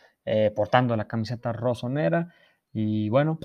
portando 0.54 0.94
la 0.94 1.06
camiseta 1.08 1.54
rosonera. 1.54 2.34
Y 2.72 3.08
bueno, 3.08 3.38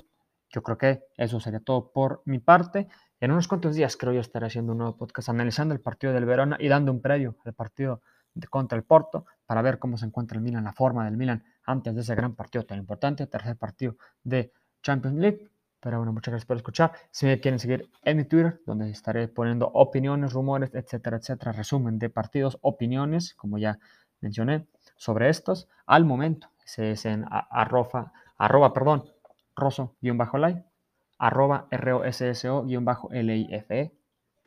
yo 0.54 0.62
creo 0.62 0.78
que 0.78 1.02
eso 1.16 1.40
sería 1.40 1.58
todo 1.58 1.90
por 1.90 2.22
mi 2.26 2.38
parte. 2.38 2.86
En 3.18 3.32
unos 3.32 3.48
cuantos 3.48 3.74
días 3.74 3.96
creo 3.96 4.12
yo 4.12 4.20
estaré 4.20 4.46
haciendo 4.46 4.70
un 4.72 4.78
nuevo 4.78 4.96
podcast 4.96 5.28
analizando 5.28 5.74
el 5.74 5.80
partido 5.80 6.12
del 6.12 6.26
Verona 6.26 6.56
y 6.60 6.68
dando 6.68 6.92
un 6.92 7.00
previo 7.00 7.36
al 7.44 7.54
partido 7.54 8.02
contra 8.50 8.78
el 8.78 8.84
Porto 8.84 9.26
para 9.46 9.62
ver 9.62 9.80
cómo 9.80 9.96
se 9.96 10.06
encuentra 10.06 10.36
el 10.36 10.44
Milan, 10.44 10.62
la 10.62 10.72
forma 10.72 11.04
del 11.06 11.16
Milan 11.16 11.44
antes 11.64 11.94
de 11.94 12.02
ese 12.02 12.14
gran 12.14 12.36
partido 12.36 12.64
tan 12.64 12.78
importante, 12.78 13.26
tercer 13.26 13.56
partido 13.56 13.96
de 14.22 14.52
Champions 14.80 15.18
League. 15.18 15.50
Pero 15.80 15.98
bueno, 15.98 16.12
muchas 16.12 16.32
gracias 16.32 16.46
por 16.46 16.56
escuchar. 16.56 16.92
Si 17.10 17.26
me 17.26 17.40
quieren 17.40 17.58
seguir 17.58 17.90
en 18.04 18.16
mi 18.16 18.24
Twitter, 18.24 18.60
donde 18.64 18.90
estaré 18.90 19.26
poniendo 19.26 19.66
opiniones, 19.74 20.32
rumores, 20.32 20.70
etcétera, 20.72 21.16
etcétera, 21.16 21.50
resumen 21.50 21.98
de 21.98 22.10
partidos, 22.10 22.58
opiniones, 22.62 23.34
como 23.34 23.58
ya 23.58 23.78
mencioné, 24.20 24.68
sobre 24.96 25.28
estos. 25.28 25.68
Al 25.84 26.04
momento, 26.04 26.48
ese 26.64 26.92
es 26.92 27.04
en 27.06 27.24
arroba, 27.28 28.12
arroba 28.38 28.72
perdón, 28.72 29.04
roso-lay, 29.56 30.64
arroba 31.18 31.68
rosso-life. 31.70 33.92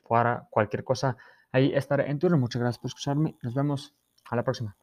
Para 0.08 0.48
cualquier 0.50 0.84
cosa, 0.84 1.18
ahí 1.52 1.74
estaré 1.74 2.10
en 2.10 2.20
turno. 2.20 2.38
Muchas 2.38 2.62
gracias 2.62 2.80
por 2.80 2.90
escucharme. 2.90 3.36
Nos 3.42 3.54
vemos 3.54 3.96
a 4.30 4.36
la 4.36 4.44
próxima. 4.44 4.78